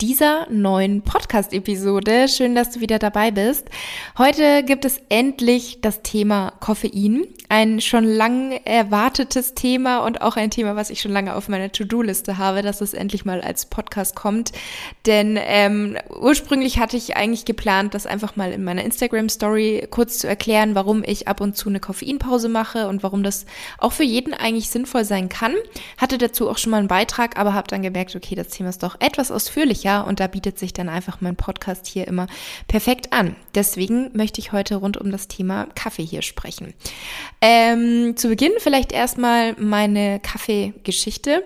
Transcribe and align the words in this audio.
dieser 0.00 0.46
neuen 0.50 1.02
Podcast-Episode. 1.02 2.26
Schön, 2.28 2.54
dass 2.54 2.70
du 2.70 2.80
wieder 2.80 2.98
dabei 2.98 3.30
bist. 3.30 3.68
Heute 4.16 4.62
gibt 4.64 4.86
es 4.86 4.98
endlich 5.10 5.82
das 5.82 6.00
Thema 6.02 6.54
Koffein. 6.60 7.26
Ein 7.50 7.80
schon 7.80 8.04
lang 8.04 8.52
erwartetes 8.64 9.54
Thema 9.54 9.98
und 10.06 10.22
auch 10.22 10.36
ein 10.36 10.50
Thema, 10.50 10.74
was 10.74 10.88
ich 10.88 11.00
schon 11.02 11.12
lange 11.12 11.34
auf 11.34 11.48
meiner 11.48 11.70
To-Do-Liste 11.70 12.38
habe, 12.38 12.62
dass 12.62 12.80
es 12.80 12.94
endlich 12.94 13.24
mal 13.26 13.42
als 13.42 13.66
Podcast 13.66 14.14
kommt. 14.14 14.52
Denn 15.04 15.38
ähm, 15.38 15.98
ursprünglich 16.18 16.78
hatte 16.78 16.96
ich 16.96 17.16
eigentlich 17.16 17.44
geplant, 17.44 17.92
das 17.92 18.06
einfach 18.06 18.36
mal 18.36 18.52
in 18.52 18.64
meiner 18.64 18.84
Instagram-Story 18.84 19.88
kurz 19.90 20.18
zu 20.18 20.28
erklären, 20.28 20.74
warum 20.74 21.02
ich 21.04 21.28
ab 21.28 21.42
und 21.42 21.56
zu 21.56 21.68
eine 21.68 21.80
Koffeinpause 21.80 22.48
mache 22.48 22.88
und 22.88 23.02
warum 23.02 23.22
das 23.22 23.44
auch 23.78 23.92
für 23.92 24.04
jeden 24.04 24.32
eigentlich 24.32 24.70
sinnvoll 24.70 25.04
sein 25.04 25.28
kann. 25.28 25.52
Hatte 25.98 26.16
dazu 26.16 26.48
auch 26.48 26.56
schon 26.56 26.70
mal 26.70 26.78
einen 26.78 26.88
Beitrag, 26.88 27.36
aber 27.38 27.52
habe 27.52 27.68
dann 27.68 27.82
gemerkt, 27.82 28.16
okay, 28.16 28.34
das 28.34 28.48
Thema 28.48 28.70
ist 28.70 28.82
doch 28.82 28.96
etwas 29.00 29.30
ausführlicher 29.30 29.89
ja, 29.90 30.02
und 30.02 30.20
da 30.20 30.28
bietet 30.28 30.56
sich 30.56 30.72
dann 30.72 30.88
einfach 30.88 31.20
mein 31.20 31.34
Podcast 31.34 31.88
hier 31.88 32.06
immer 32.06 32.28
perfekt 32.68 33.12
an. 33.12 33.34
Deswegen 33.56 34.10
möchte 34.16 34.40
ich 34.40 34.52
heute 34.52 34.76
rund 34.76 34.96
um 34.96 35.10
das 35.10 35.26
Thema 35.26 35.66
Kaffee 35.74 36.04
hier 36.04 36.22
sprechen. 36.22 36.74
Ähm, 37.40 38.16
zu 38.16 38.28
Beginn 38.28 38.52
vielleicht 38.58 38.92
erstmal 38.92 39.54
meine 39.54 40.20
Kaffeegeschichte. 40.20 41.42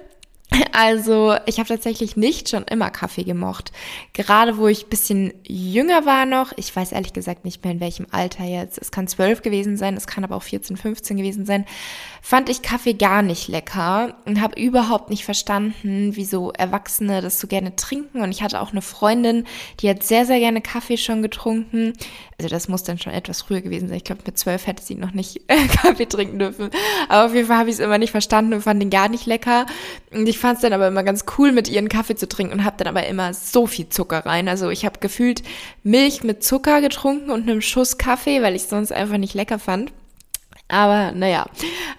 Also 0.73 1.35
ich 1.47 1.59
habe 1.59 1.69
tatsächlich 1.69 2.17
nicht 2.17 2.51
schon 2.51 2.65
immer 2.65 2.91
Kaffee 2.91 3.25
gemocht. 3.25 3.73
Gerade 4.13 4.59
wo 4.59 4.69
ich 4.69 4.87
bisschen 4.87 5.33
jünger 5.43 6.05
war 6.05 6.27
noch, 6.27 6.53
ich 6.57 6.75
weiß 6.75 6.93
ehrlich 6.93 7.15
gesagt 7.15 7.45
nicht 7.47 7.65
mehr 7.65 7.73
in 7.73 7.81
welchem 7.81 8.07
Alter 8.11 8.45
jetzt, 8.45 8.79
es 8.79 8.91
kann 8.91 9.09
zwölf 9.09 9.41
gewesen 9.41 9.77
sein, 9.77 9.97
es 9.97 10.07
kann 10.07 10.23
aber 10.23 10.37
auch 10.37 10.43
14, 10.43 10.77
15 10.77 11.17
gewesen 11.17 11.47
sein, 11.47 11.65
fand 12.27 12.49
ich 12.49 12.63
Kaffee 12.63 12.95
gar 12.95 13.21
nicht 13.21 13.49
lecker 13.49 14.17
und 14.25 14.41
habe 14.41 14.59
überhaupt 14.59 15.11
nicht 15.11 15.27
verstanden, 15.27 16.13
wieso 16.15 16.53
Erwachsene 16.53 17.21
das 17.21 17.39
so 17.39 17.47
gerne 17.47 17.77
trinken. 17.77 18.23
Und 18.23 18.31
ich 18.31 18.43
hatte 18.43 18.63
auch 18.63 18.73
eine 18.73 18.81
Freundin, 18.81 19.45
die 19.81 19.91
hat 19.91 20.03
sehr, 20.03 20.25
sehr 20.25 20.39
gerne 20.39 20.63
Kaffee 20.63 20.97
schon 20.97 21.21
getrunken. 21.21 21.93
Also 22.39 22.49
das 22.49 22.67
muss 22.67 22.83
dann 22.83 22.97
schon 22.97 23.13
etwas 23.13 23.43
früher 23.43 23.61
gewesen 23.61 23.89
sein. 23.89 23.99
Ich 23.99 24.05
glaube, 24.05 24.23
mit 24.25 24.39
zwölf 24.39 24.67
hätte 24.67 24.83
sie 24.83 24.95
noch 24.95 25.13
nicht 25.13 25.47
Kaffee 25.83 26.07
trinken 26.07 26.39
dürfen. 26.39 26.71
Aber 27.11 27.27
auf 27.27 27.35
jeden 27.35 27.47
Fall 27.47 27.59
habe 27.59 27.69
ich 27.69 27.75
es 27.75 27.81
immer 27.81 27.99
nicht 27.99 28.13
verstanden 28.13 28.55
und 28.55 28.63
fand 28.63 28.81
den 28.81 28.89
gar 28.89 29.11
nicht 29.11 29.27
lecker. 29.27 29.67
Und 30.11 30.27
ich 30.27 30.39
fand 30.39 30.57
es 30.57 30.63
dann 30.63 30.73
aber 30.73 30.89
immer 30.89 31.03
ganz 31.03 31.27
cool, 31.37 31.53
mit 31.53 31.69
ihren 31.69 31.91
Kaffee 31.91 32.17
zu 32.17 32.27
trinken 32.27 32.55
und 32.55 32.65
habe 32.65 32.79
dann 32.79 32.89
aber 32.89 33.07
immer 33.07 33.35
so 33.35 33.67
viel 33.67 33.91
Zucker 33.91 34.25
rein. 34.25 34.49
Also 34.49 34.71
ich 34.71 34.87
habe 34.87 34.99
gefühlt 34.99 35.43
Milch 35.83 36.25
mit 36.25 36.43
Zucker 36.43 36.81
getrunken 36.81 37.29
und 37.29 37.43
einem 37.43 37.61
Schuss 37.61 37.99
Kaffee, 37.99 38.41
weil 38.41 38.57
ich 38.57 38.63
es 38.63 38.71
sonst 38.71 38.93
einfach 38.93 39.19
nicht 39.19 39.35
lecker 39.35 39.59
fand. 39.59 39.93
Aber 40.75 41.13
naja, 41.13 41.47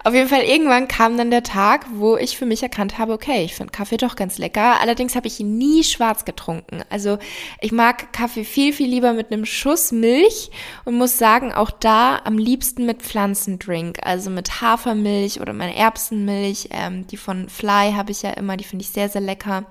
auf 0.04 0.12
jeden 0.12 0.28
Fall 0.28 0.42
irgendwann 0.42 0.86
kam 0.86 1.16
dann 1.16 1.30
der 1.30 1.42
Tag, 1.42 1.86
wo 1.94 2.18
ich 2.18 2.36
für 2.36 2.44
mich 2.44 2.62
erkannt 2.62 2.98
habe, 2.98 3.14
okay, 3.14 3.42
ich 3.42 3.54
finde 3.54 3.72
Kaffee 3.72 3.96
doch 3.96 4.16
ganz 4.16 4.36
lecker. 4.36 4.78
Allerdings 4.82 5.16
habe 5.16 5.28
ich 5.28 5.40
ihn 5.40 5.56
nie 5.56 5.82
schwarz 5.82 6.26
getrunken. 6.26 6.82
Also 6.90 7.16
ich 7.62 7.72
mag 7.72 8.12
Kaffee 8.12 8.44
viel, 8.44 8.74
viel 8.74 8.90
lieber 8.90 9.14
mit 9.14 9.32
einem 9.32 9.46
Schuss 9.46 9.92
Milch 9.92 10.50
und 10.84 10.98
muss 10.98 11.16
sagen, 11.16 11.54
auch 11.54 11.70
da 11.70 12.20
am 12.24 12.36
liebsten 12.36 12.84
mit 12.84 13.00
Pflanzendrink. 13.00 14.00
Also 14.02 14.28
mit 14.28 14.60
Hafermilch 14.60 15.40
oder 15.40 15.54
meine 15.54 15.74
Erbsenmilch. 15.74 16.68
Ähm, 16.70 17.06
die 17.06 17.16
von 17.16 17.48
Fly 17.48 17.94
habe 17.94 18.12
ich 18.12 18.20
ja 18.20 18.32
immer, 18.32 18.58
die 18.58 18.64
finde 18.64 18.82
ich 18.82 18.90
sehr, 18.90 19.08
sehr 19.08 19.22
lecker. 19.22 19.64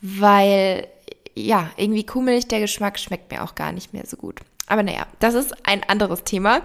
Weil 0.00 0.88
ja, 1.36 1.70
irgendwie 1.76 2.04
Kuhmilch, 2.04 2.48
der 2.48 2.58
Geschmack 2.58 2.98
schmeckt 2.98 3.30
mir 3.30 3.44
auch 3.44 3.54
gar 3.54 3.70
nicht 3.70 3.92
mehr 3.92 4.04
so 4.04 4.16
gut. 4.16 4.40
Aber 4.72 4.82
naja, 4.82 5.06
das 5.18 5.34
ist 5.34 5.54
ein 5.66 5.82
anderes 5.86 6.24
Thema. 6.24 6.62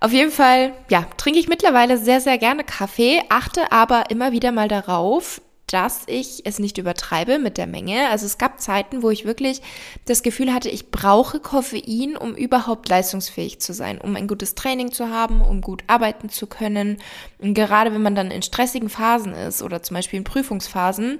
Auf 0.00 0.12
jeden 0.12 0.30
Fall, 0.30 0.74
ja, 0.88 1.08
trinke 1.16 1.40
ich 1.40 1.48
mittlerweile 1.48 1.98
sehr, 1.98 2.20
sehr 2.20 2.38
gerne 2.38 2.62
Kaffee, 2.62 3.20
achte 3.30 3.72
aber 3.72 4.10
immer 4.10 4.30
wieder 4.30 4.52
mal 4.52 4.68
darauf, 4.68 5.42
dass 5.66 6.04
ich 6.06 6.46
es 6.46 6.60
nicht 6.60 6.78
übertreibe 6.78 7.40
mit 7.40 7.58
der 7.58 7.66
Menge. 7.66 8.08
Also 8.10 8.26
es 8.26 8.38
gab 8.38 8.60
Zeiten, 8.60 9.02
wo 9.02 9.10
ich 9.10 9.24
wirklich 9.24 9.60
das 10.04 10.22
Gefühl 10.22 10.54
hatte, 10.54 10.68
ich 10.68 10.92
brauche 10.92 11.40
Koffein, 11.40 12.16
um 12.16 12.36
überhaupt 12.36 12.88
leistungsfähig 12.88 13.58
zu 13.58 13.72
sein, 13.74 14.00
um 14.00 14.14
ein 14.14 14.28
gutes 14.28 14.54
Training 14.54 14.92
zu 14.92 15.08
haben, 15.08 15.40
um 15.40 15.62
gut 15.62 15.82
arbeiten 15.88 16.28
zu 16.28 16.46
können. 16.46 16.98
Und 17.40 17.54
gerade 17.54 17.92
wenn 17.92 18.02
man 18.02 18.14
dann 18.14 18.30
in 18.30 18.42
stressigen 18.42 18.88
Phasen 18.88 19.32
ist 19.32 19.64
oder 19.64 19.82
zum 19.82 19.96
Beispiel 19.96 20.18
in 20.18 20.24
Prüfungsphasen, 20.24 21.18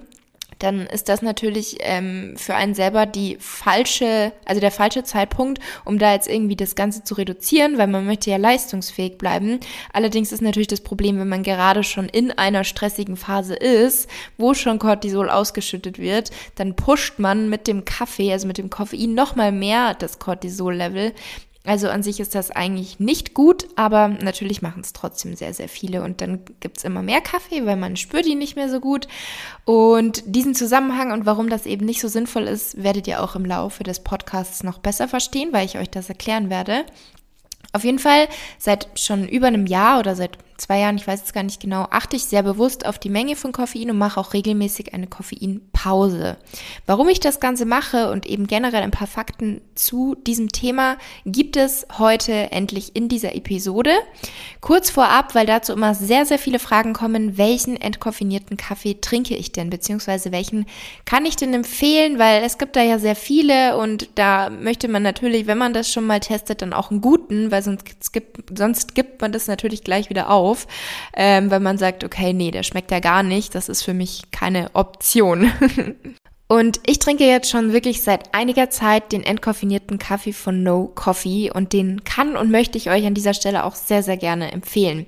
dann 0.58 0.86
ist 0.86 1.08
das 1.08 1.22
natürlich 1.22 1.78
ähm, 1.80 2.34
für 2.36 2.54
einen 2.54 2.74
selber 2.74 3.06
die 3.06 3.36
falsche, 3.40 4.32
also 4.44 4.60
der 4.60 4.70
falsche 4.70 5.04
Zeitpunkt, 5.04 5.60
um 5.84 5.98
da 5.98 6.12
jetzt 6.12 6.28
irgendwie 6.28 6.56
das 6.56 6.74
Ganze 6.74 7.04
zu 7.04 7.14
reduzieren, 7.14 7.78
weil 7.78 7.86
man 7.86 8.06
möchte 8.06 8.30
ja 8.30 8.36
leistungsfähig 8.36 9.18
bleiben. 9.18 9.60
Allerdings 9.92 10.32
ist 10.32 10.42
natürlich 10.42 10.68
das 10.68 10.80
Problem, 10.80 11.18
wenn 11.18 11.28
man 11.28 11.42
gerade 11.42 11.84
schon 11.84 12.08
in 12.08 12.30
einer 12.30 12.64
stressigen 12.64 13.16
Phase 13.16 13.54
ist, 13.54 14.08
wo 14.38 14.54
schon 14.54 14.78
Cortisol 14.78 15.30
ausgeschüttet 15.30 15.98
wird, 15.98 16.30
dann 16.56 16.76
pusht 16.76 17.18
man 17.18 17.48
mit 17.48 17.66
dem 17.66 17.84
Kaffee, 17.84 18.32
also 18.32 18.46
mit 18.46 18.58
dem 18.58 18.70
Koffein 18.70 19.14
nochmal 19.14 19.52
mehr 19.52 19.94
das 19.94 20.18
Cortisol-Level. 20.18 21.12
Also 21.64 21.88
an 21.88 22.02
sich 22.02 22.18
ist 22.18 22.34
das 22.34 22.50
eigentlich 22.50 22.98
nicht 22.98 23.34
gut, 23.34 23.68
aber 23.76 24.08
natürlich 24.08 24.62
machen 24.62 24.80
es 24.82 24.92
trotzdem 24.92 25.36
sehr, 25.36 25.54
sehr 25.54 25.68
viele. 25.68 26.02
Und 26.02 26.20
dann 26.20 26.40
gibt's 26.58 26.82
immer 26.82 27.02
mehr 27.02 27.20
Kaffee, 27.20 27.64
weil 27.64 27.76
man 27.76 27.96
spürt 27.96 28.26
ihn 28.26 28.38
nicht 28.38 28.56
mehr 28.56 28.68
so 28.68 28.80
gut. 28.80 29.06
Und 29.64 30.24
diesen 30.26 30.56
Zusammenhang 30.56 31.12
und 31.12 31.24
warum 31.24 31.48
das 31.48 31.66
eben 31.66 31.86
nicht 31.86 32.00
so 32.00 32.08
sinnvoll 32.08 32.44
ist, 32.44 32.82
werdet 32.82 33.06
ihr 33.06 33.22
auch 33.22 33.36
im 33.36 33.44
Laufe 33.44 33.84
des 33.84 34.00
Podcasts 34.00 34.64
noch 34.64 34.78
besser 34.78 35.06
verstehen, 35.06 35.52
weil 35.52 35.66
ich 35.66 35.78
euch 35.78 35.88
das 35.88 36.08
erklären 36.08 36.50
werde. 36.50 36.84
Auf 37.72 37.84
jeden 37.84 38.00
Fall 38.00 38.28
seit 38.58 38.88
schon 38.96 39.28
über 39.28 39.46
einem 39.46 39.66
Jahr 39.66 40.00
oder 40.00 40.16
seit 40.16 40.38
zwei 40.56 40.80
Jahren, 40.80 40.96
ich 40.96 41.06
weiß 41.06 41.20
jetzt 41.20 41.34
gar 41.34 41.42
nicht 41.42 41.60
genau, 41.60 41.86
achte 41.90 42.16
ich 42.16 42.24
sehr 42.24 42.42
bewusst 42.42 42.86
auf 42.86 42.98
die 42.98 43.08
Menge 43.08 43.36
von 43.36 43.52
Koffein 43.52 43.90
und 43.90 43.98
mache 43.98 44.20
auch 44.20 44.32
regelmäßig 44.32 44.94
eine 44.94 45.06
Koffeinpause. 45.06 46.36
Warum 46.86 47.08
ich 47.08 47.20
das 47.20 47.40
Ganze 47.40 47.64
mache 47.64 48.10
und 48.10 48.26
eben 48.26 48.46
generell 48.46 48.82
ein 48.82 48.90
paar 48.90 49.06
Fakten 49.06 49.60
zu 49.74 50.14
diesem 50.14 50.50
Thema 50.50 50.96
gibt 51.24 51.56
es 51.56 51.86
heute 51.98 52.52
endlich 52.52 52.94
in 52.94 53.08
dieser 53.08 53.34
Episode. 53.34 53.92
Kurz 54.60 54.90
vorab, 54.90 55.34
weil 55.34 55.46
dazu 55.46 55.72
immer 55.72 55.94
sehr, 55.94 56.26
sehr 56.26 56.38
viele 56.38 56.58
Fragen 56.58 56.92
kommen, 56.92 57.38
welchen 57.38 57.80
entkoffinierten 57.80 58.56
Kaffee 58.56 59.00
trinke 59.00 59.34
ich 59.34 59.52
denn, 59.52 59.70
beziehungsweise 59.70 60.32
welchen 60.32 60.66
kann 61.04 61.26
ich 61.26 61.36
denn 61.36 61.54
empfehlen, 61.54 62.18
weil 62.18 62.42
es 62.44 62.58
gibt 62.58 62.76
da 62.76 62.82
ja 62.82 62.98
sehr 62.98 63.16
viele 63.16 63.76
und 63.76 64.10
da 64.16 64.50
möchte 64.50 64.88
man 64.88 65.02
natürlich, 65.02 65.46
wenn 65.46 65.58
man 65.58 65.72
das 65.72 65.90
schon 65.90 66.06
mal 66.06 66.20
testet, 66.20 66.62
dann 66.62 66.72
auch 66.72 66.90
einen 66.90 67.00
guten, 67.00 67.50
weil 67.50 67.62
sonst 67.62 68.12
gibt, 68.12 68.58
sonst 68.58 68.94
gibt 68.94 69.20
man 69.20 69.32
das 69.32 69.46
natürlich 69.46 69.84
gleich 69.84 70.10
wieder 70.10 70.30
auf 70.30 70.41
auf, 70.42 70.66
ähm, 71.14 71.50
weil 71.50 71.60
man 71.60 71.78
sagt, 71.78 72.04
okay, 72.04 72.32
nee, 72.32 72.50
der 72.50 72.64
schmeckt 72.64 72.90
ja 72.90 73.00
gar 73.00 73.22
nicht, 73.22 73.54
das 73.54 73.68
ist 73.68 73.82
für 73.82 73.94
mich 73.94 74.30
keine 74.30 74.70
Option. 74.74 75.52
Und 76.52 76.80
ich 76.84 76.98
trinke 76.98 77.24
jetzt 77.24 77.50
schon 77.50 77.72
wirklich 77.72 78.02
seit 78.02 78.34
einiger 78.34 78.68
Zeit 78.68 79.12
den 79.12 79.24
entkoffinierten 79.24 79.98
Kaffee 79.98 80.34
von 80.34 80.62
No 80.62 80.86
Coffee 80.94 81.50
und 81.50 81.72
den 81.72 82.04
kann 82.04 82.36
und 82.36 82.50
möchte 82.50 82.76
ich 82.76 82.90
euch 82.90 83.06
an 83.06 83.14
dieser 83.14 83.32
Stelle 83.32 83.64
auch 83.64 83.74
sehr, 83.74 84.02
sehr 84.02 84.18
gerne 84.18 84.52
empfehlen. 84.52 85.06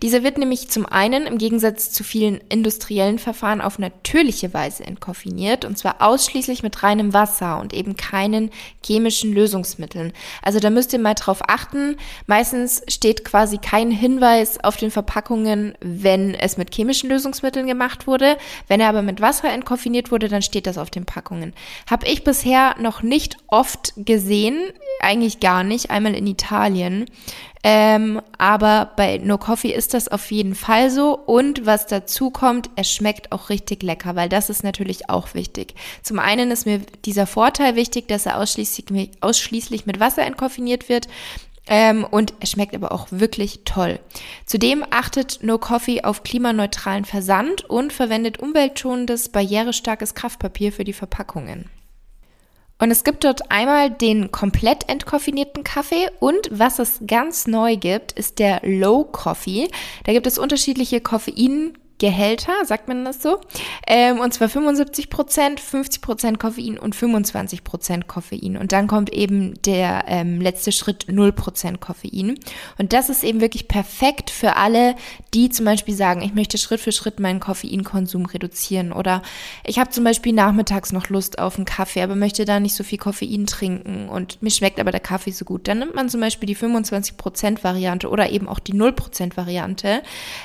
Dieser 0.00 0.22
wird 0.22 0.38
nämlich 0.38 0.70
zum 0.70 0.86
einen 0.86 1.26
im 1.26 1.36
Gegensatz 1.36 1.90
zu 1.92 2.02
vielen 2.02 2.40
industriellen 2.48 3.18
Verfahren 3.18 3.60
auf 3.60 3.78
natürliche 3.78 4.54
Weise 4.54 4.84
entkoffiniert 4.84 5.66
und 5.66 5.76
zwar 5.76 5.96
ausschließlich 6.00 6.62
mit 6.62 6.82
reinem 6.82 7.12
Wasser 7.12 7.60
und 7.60 7.74
eben 7.74 7.98
keinen 7.98 8.48
chemischen 8.82 9.34
Lösungsmitteln. 9.34 10.14
Also 10.40 10.60
da 10.60 10.70
müsst 10.70 10.94
ihr 10.94 10.98
mal 10.98 11.12
drauf 11.12 11.42
achten. 11.46 11.98
Meistens 12.26 12.82
steht 12.88 13.22
quasi 13.22 13.58
kein 13.58 13.90
Hinweis 13.90 14.64
auf 14.64 14.78
den 14.78 14.90
Verpackungen, 14.90 15.76
wenn 15.80 16.34
es 16.34 16.56
mit 16.56 16.74
chemischen 16.74 17.10
Lösungsmitteln 17.10 17.66
gemacht 17.66 18.06
wurde. 18.06 18.38
Wenn 18.66 18.80
er 18.80 18.88
aber 18.88 19.02
mit 19.02 19.20
Wasser 19.20 19.52
entkoffiniert 19.52 20.10
wurde, 20.10 20.28
dann 20.28 20.40
steht 20.40 20.66
das 20.66 20.78
auf 20.78 20.85
auf 20.86 20.90
den 20.90 21.04
Packungen. 21.04 21.52
Habe 21.90 22.06
ich 22.06 22.22
bisher 22.22 22.76
noch 22.78 23.02
nicht 23.02 23.36
oft 23.48 23.92
gesehen, 23.96 24.56
eigentlich 25.00 25.40
gar 25.40 25.64
nicht, 25.64 25.90
einmal 25.90 26.14
in 26.14 26.28
Italien. 26.28 27.06
Ähm, 27.68 28.20
aber 28.38 28.92
bei 28.96 29.18
No 29.18 29.38
Coffee 29.38 29.72
ist 29.72 29.92
das 29.92 30.06
auf 30.06 30.30
jeden 30.30 30.54
Fall 30.54 30.88
so. 30.88 31.18
Und 31.18 31.66
was 31.66 31.88
dazu 31.88 32.30
kommt, 32.30 32.70
es 32.76 32.92
schmeckt 32.92 33.32
auch 33.32 33.48
richtig 33.48 33.82
lecker, 33.82 34.14
weil 34.14 34.28
das 34.28 34.50
ist 34.50 34.62
natürlich 34.62 35.10
auch 35.10 35.34
wichtig. 35.34 35.74
Zum 36.02 36.20
einen 36.20 36.52
ist 36.52 36.64
mir 36.64 36.82
dieser 37.04 37.26
Vorteil 37.26 37.74
wichtig, 37.74 38.06
dass 38.06 38.24
er 38.24 38.38
ausschließlich, 38.38 39.10
ausschließlich 39.20 39.84
mit 39.84 39.98
Wasser 39.98 40.24
entkoffiniert 40.24 40.88
wird. 40.88 41.08
Ähm, 41.68 42.04
und 42.04 42.34
es 42.40 42.50
schmeckt 42.50 42.74
aber 42.74 42.92
auch 42.92 43.08
wirklich 43.10 43.60
toll. 43.64 43.98
Zudem 44.44 44.84
achtet 44.90 45.40
No 45.42 45.58
Coffee 45.58 46.04
auf 46.04 46.22
klimaneutralen 46.22 47.04
Versand 47.04 47.64
und 47.64 47.92
verwendet 47.92 48.38
umweltschonendes, 48.38 49.30
barrierestarkes 49.30 50.14
Kraftpapier 50.14 50.72
für 50.72 50.84
die 50.84 50.92
Verpackungen. 50.92 51.68
Und 52.78 52.90
es 52.90 53.04
gibt 53.04 53.24
dort 53.24 53.50
einmal 53.50 53.90
den 53.90 54.30
komplett 54.30 54.88
entkoffinierten 54.88 55.64
Kaffee 55.64 56.08
und 56.20 56.48
was 56.50 56.78
es 56.78 57.00
ganz 57.06 57.46
neu 57.46 57.76
gibt, 57.76 58.12
ist 58.12 58.38
der 58.38 58.60
Low 58.62 59.04
Coffee. 59.04 59.68
Da 60.04 60.12
gibt 60.12 60.26
es 60.26 60.38
unterschiedliche 60.38 61.00
Koffein 61.00 61.78
Gehälter, 61.98 62.52
sagt 62.64 62.88
man 62.88 63.04
das 63.04 63.22
so? 63.22 63.40
Ähm, 63.86 64.20
und 64.20 64.34
zwar 64.34 64.48
75 64.48 65.08
Prozent, 65.08 65.60
50 65.60 66.02
Prozent 66.02 66.38
Koffein 66.38 66.78
und 66.78 66.94
25 66.94 67.64
Prozent 67.64 68.06
Koffein. 68.06 68.58
Und 68.58 68.72
dann 68.72 68.86
kommt 68.86 69.12
eben 69.12 69.54
der 69.62 70.04
ähm, 70.06 70.40
letzte 70.40 70.72
Schritt 70.72 71.06
0 71.08 71.32
Prozent 71.32 71.80
Koffein. 71.80 72.38
Und 72.76 72.92
das 72.92 73.08
ist 73.08 73.24
eben 73.24 73.40
wirklich 73.40 73.66
perfekt 73.66 74.28
für 74.28 74.56
alle, 74.56 74.94
die 75.32 75.48
zum 75.48 75.64
Beispiel 75.64 75.94
sagen, 75.94 76.20
ich 76.20 76.34
möchte 76.34 76.58
Schritt 76.58 76.80
für 76.80 76.92
Schritt 76.92 77.18
meinen 77.18 77.40
Koffeinkonsum 77.40 78.26
reduzieren. 78.26 78.92
Oder 78.92 79.22
ich 79.64 79.78
habe 79.78 79.88
zum 79.88 80.04
Beispiel 80.04 80.34
nachmittags 80.34 80.92
noch 80.92 81.08
Lust 81.08 81.38
auf 81.38 81.56
einen 81.56 81.64
Kaffee, 81.64 82.02
aber 82.02 82.14
möchte 82.14 82.44
da 82.44 82.60
nicht 82.60 82.74
so 82.74 82.84
viel 82.84 82.98
Koffein 82.98 83.46
trinken 83.46 84.10
und 84.10 84.42
mir 84.42 84.50
schmeckt 84.50 84.80
aber 84.80 84.90
der 84.90 85.00
Kaffee 85.00 85.30
so 85.30 85.46
gut. 85.46 85.66
Dann 85.66 85.78
nimmt 85.78 85.94
man 85.94 86.10
zum 86.10 86.20
Beispiel 86.20 86.46
die 86.46 86.54
25 86.54 87.16
Prozent 87.16 87.64
Variante 87.64 88.10
oder 88.10 88.30
eben 88.30 88.48
auch 88.48 88.58
die 88.58 88.74
0 88.74 88.92
Prozent 88.92 89.36
Variante. 89.38 90.02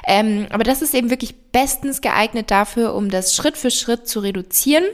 Ähm, 0.07 0.47
aber 0.49 0.63
das 0.63 0.81
ist 0.81 0.93
eben 0.93 1.09
wirklich 1.09 1.40
bestens 1.51 2.01
geeignet 2.01 2.51
dafür, 2.51 2.93
um 2.93 3.09
das 3.09 3.35
Schritt 3.35 3.57
für 3.57 3.71
Schritt 3.71 4.07
zu 4.07 4.19
reduzieren. 4.19 4.85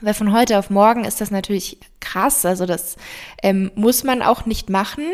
Weil 0.00 0.14
von 0.14 0.32
heute 0.32 0.58
auf 0.58 0.70
morgen 0.70 1.04
ist 1.04 1.20
das 1.20 1.30
natürlich 1.30 1.78
krass. 2.00 2.46
Also 2.46 2.64
das 2.64 2.96
ähm, 3.42 3.70
muss 3.74 4.02
man 4.02 4.22
auch 4.22 4.46
nicht 4.46 4.70
machen. 4.70 5.04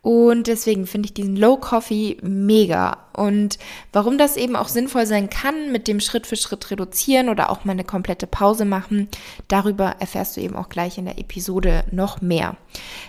Und 0.00 0.46
deswegen 0.46 0.86
finde 0.86 1.06
ich 1.06 1.14
diesen 1.14 1.36
Low 1.36 1.56
Coffee 1.56 2.18
mega. 2.22 3.07
Und 3.18 3.58
warum 3.92 4.16
das 4.16 4.36
eben 4.36 4.54
auch 4.54 4.68
sinnvoll 4.68 5.06
sein 5.06 5.28
kann, 5.28 5.72
mit 5.72 5.88
dem 5.88 6.00
Schritt 6.00 6.26
für 6.26 6.36
Schritt 6.36 6.70
reduzieren 6.70 7.28
oder 7.28 7.50
auch 7.50 7.64
mal 7.64 7.72
eine 7.72 7.84
komplette 7.84 8.26
Pause 8.26 8.64
machen, 8.64 9.08
darüber 9.48 9.96
erfährst 9.98 10.36
du 10.36 10.40
eben 10.40 10.56
auch 10.56 10.68
gleich 10.68 10.98
in 10.98 11.06
der 11.06 11.18
Episode 11.18 11.84
noch 11.90 12.20
mehr. 12.20 12.56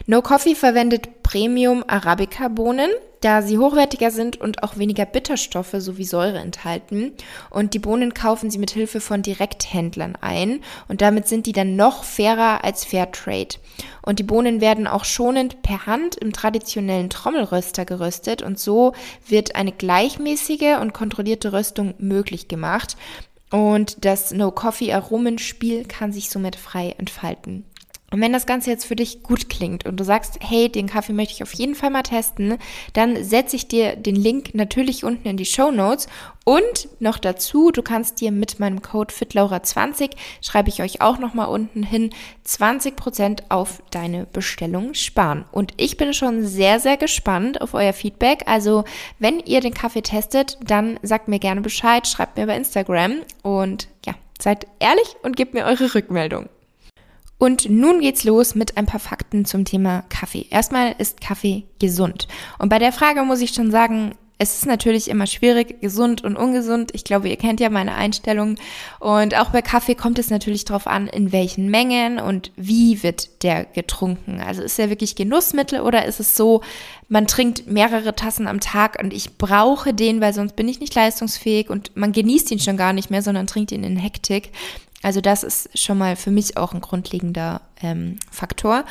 No 0.08 0.22
Coffee 0.22 0.56
verwendet 0.56 1.22
Premium 1.24 1.84
Arabica 1.88 2.48
Bohnen 2.48 2.90
da 3.22 3.42
sie 3.42 3.58
hochwertiger 3.58 4.12
sind 4.12 4.40
und 4.40 4.64
auch 4.64 4.78
weniger 4.78 5.06
Bitterstoffe 5.06 5.76
sowie 5.78 6.06
Säure 6.06 6.40
enthalten. 6.40 7.14
Und 7.50 7.74
die 7.74 7.80
Bohnen 7.80 8.14
kaufen 8.14 8.50
sie 8.50 8.58
mit 8.58 8.72
Hilfe 8.72 9.02
von 9.02 9.22
Direkthändlern 9.22 10.16
ein 10.22 10.62
und 10.88 11.02
damit 11.02 11.28
sind 11.28 11.46
die 11.46 11.52
dann 11.52 11.76
noch 11.76 12.04
fairer 12.04 12.64
als 12.64 12.86
Fairtrade. 12.86 13.58
Und 14.02 14.20
die 14.20 14.24
Bohnen 14.24 14.62
werden 14.62 14.88
auch 14.88 15.06
schonend 15.06 15.62
per 15.62 15.86
Hand 15.86 16.16
im 16.16 16.34
traditionellen 16.34 17.10
Trommelröster 17.10 17.86
geröstet 17.86 18.42
und 18.42 18.60
so 18.60 18.94
wird 19.28 19.56
eine 19.56 19.72
gleichmäßige 20.00 20.78
und 20.80 20.94
kontrollierte 20.94 21.51
Röstung 21.51 21.94
möglich 21.98 22.48
gemacht. 22.48 22.96
Und 23.51 24.06
das 24.06 24.31
No-Coffee-Aromenspiel 24.31 25.84
kann 25.86 26.13
sich 26.13 26.30
somit 26.30 26.56
frei 26.56 26.96
entfalten. 26.98 27.66
Und 28.12 28.22
wenn 28.22 28.34
das 28.34 28.46
Ganze 28.46 28.72
jetzt 28.72 28.86
für 28.86 28.96
dich 28.96 29.24
gut 29.24 29.50
klingt 29.50 29.86
und 29.86 30.00
du 30.00 30.04
sagst, 30.04 30.40
hey, 30.42 30.70
den 30.70 30.88
Kaffee 30.88 31.14
möchte 31.14 31.34
ich 31.36 31.44
auf 31.44 31.54
jeden 31.54 31.76
Fall 31.76 31.92
mal 31.92 32.04
testen, 32.04 32.58
dann 32.94 33.24
setze 33.24 33.56
ich 33.56 33.68
dir 33.68 33.96
den 33.96 34.16
Link 34.16 34.56
natürlich 34.56 35.04
unten 35.04 35.28
in 35.28 35.38
die 35.38 35.46
Show 35.46 35.72
Notes 35.72 36.08
und 36.44 36.88
noch 37.00 37.20
dazu, 37.20 37.70
du 37.70 37.84
kannst 37.84 38.22
dir 38.22 38.32
mit 38.32 38.60
meinem 38.60 38.82
Code 38.82 39.14
FitLaura20, 39.14 40.12
schreibe 40.42 40.70
ich 40.70 40.82
euch 40.82 41.02
auch 41.02 41.20
nochmal 41.20 41.50
unten 41.50 41.84
hin, 41.84 42.10
20% 42.48 43.44
auf 43.50 43.84
deine 43.92 44.26
Bestellung 44.26 44.96
sparen. 44.96 45.46
Und 45.52 45.74
ich 45.78 45.98
bin 45.98 46.12
schon 46.14 46.48
sehr, 46.48 46.80
sehr 46.80 46.98
gespannt 46.98 47.62
auf 47.62 47.76
euer 47.76 47.94
Feedback. 47.94 48.44
Also, 48.48 48.86
wenn 49.20 49.40
ihr 49.42 49.62
den 49.62 49.76
Kaffee 49.76 50.02
testet, 50.02 50.58
dann 50.66 51.00
sagt 51.04 51.28
mir 51.28 51.40
gerne 51.40 51.62
Bescheid, 51.62 52.08
schreibt 52.08 52.38
mir 52.38 52.48
bei 52.48 52.58
Instagram 52.58 53.18
und 53.44 53.88
ja, 54.04 54.16
seid 54.42 54.66
ehrlich 54.80 55.16
und 55.22 55.36
gebt 55.36 55.54
mir 55.54 55.66
eure 55.66 55.94
Rückmeldung. 55.94 56.50
Und 57.39 57.69
nun 57.69 58.01
geht's 58.01 58.25
los 58.25 58.53
mit 58.53 58.77
ein 58.77 58.86
paar 58.86 59.00
Fakten 59.00 59.45
zum 59.45 59.65
Thema 59.65 60.03
Kaffee. 60.09 60.45
Erstmal 60.51 60.94
ist 60.97 61.21
Kaffee 61.21 61.63
gesund. 61.80 62.27
Und 62.59 62.69
bei 62.69 62.80
der 62.80 62.91
Frage 62.91 63.24
muss 63.24 63.39
ich 63.39 63.51
schon 63.51 63.71
sagen, 63.71 64.13
es 64.41 64.56
ist 64.56 64.65
natürlich 64.65 65.09
immer 65.09 65.27
schwierig, 65.27 65.81
gesund 65.81 66.24
und 66.24 66.38
ungesund. 66.38 66.91
Ich 66.94 67.03
glaube, 67.03 67.27
ihr 67.27 67.36
kennt 67.36 67.59
ja 67.59 67.69
meine 67.69 67.95
Einstellung. 67.95 68.56
Und 69.00 69.38
auch 69.38 69.50
bei 69.50 69.62
Kaffee 69.62 69.95
kommt 69.95 70.18
es 70.18 70.30
natürlich 70.30 70.63
darauf 70.63 70.88
an, 70.88 71.07
in 71.07 71.33
welchen 71.33 71.69
Mengen 71.69 72.19
und 72.19 72.51
wie 72.56 73.03
wird 73.03 73.44
der 73.44 73.65
getrunken. 73.65 74.39
Also 74.39 74.62
ist 74.62 74.80
er 74.80 74.89
wirklich 74.89 75.15
Genussmittel 75.15 75.81
oder 75.81 76.06
ist 76.06 76.21
es 76.21 76.38
so, 76.38 76.62
man 77.09 77.27
trinkt 77.27 77.68
mehrere 77.68 78.15
Tassen 78.15 78.47
am 78.47 78.62
Tag 78.62 78.97
und 79.03 79.13
ich 79.13 79.38
brauche 79.38 79.94
den, 79.94 80.21
weil 80.21 80.33
sonst 80.33 80.56
bin 80.56 80.69
ich 80.69 80.80
nicht 80.80 80.95
leistungsfähig 80.95 81.69
und 81.69 81.95
man 81.97 82.13
genießt 82.13 82.50
ihn 82.51 82.59
schon 82.59 82.77
gar 82.77 82.94
nicht 82.94 83.09
mehr, 83.09 83.21
sondern 83.21 83.45
trinkt 83.45 83.74
ihn 83.74 83.83
in 83.83 83.97
Hektik. 83.97 84.51
Also 85.01 85.22
das 85.22 85.44
ist 85.44 85.78
schon 85.80 85.98
mal 85.98 86.18
für 86.18 86.31
mich 86.31 86.57
auch 86.57 86.74
ein 86.74 86.81
grundlegender 86.81 87.62
ähm, 87.81 88.19
Faktor. 88.30 88.84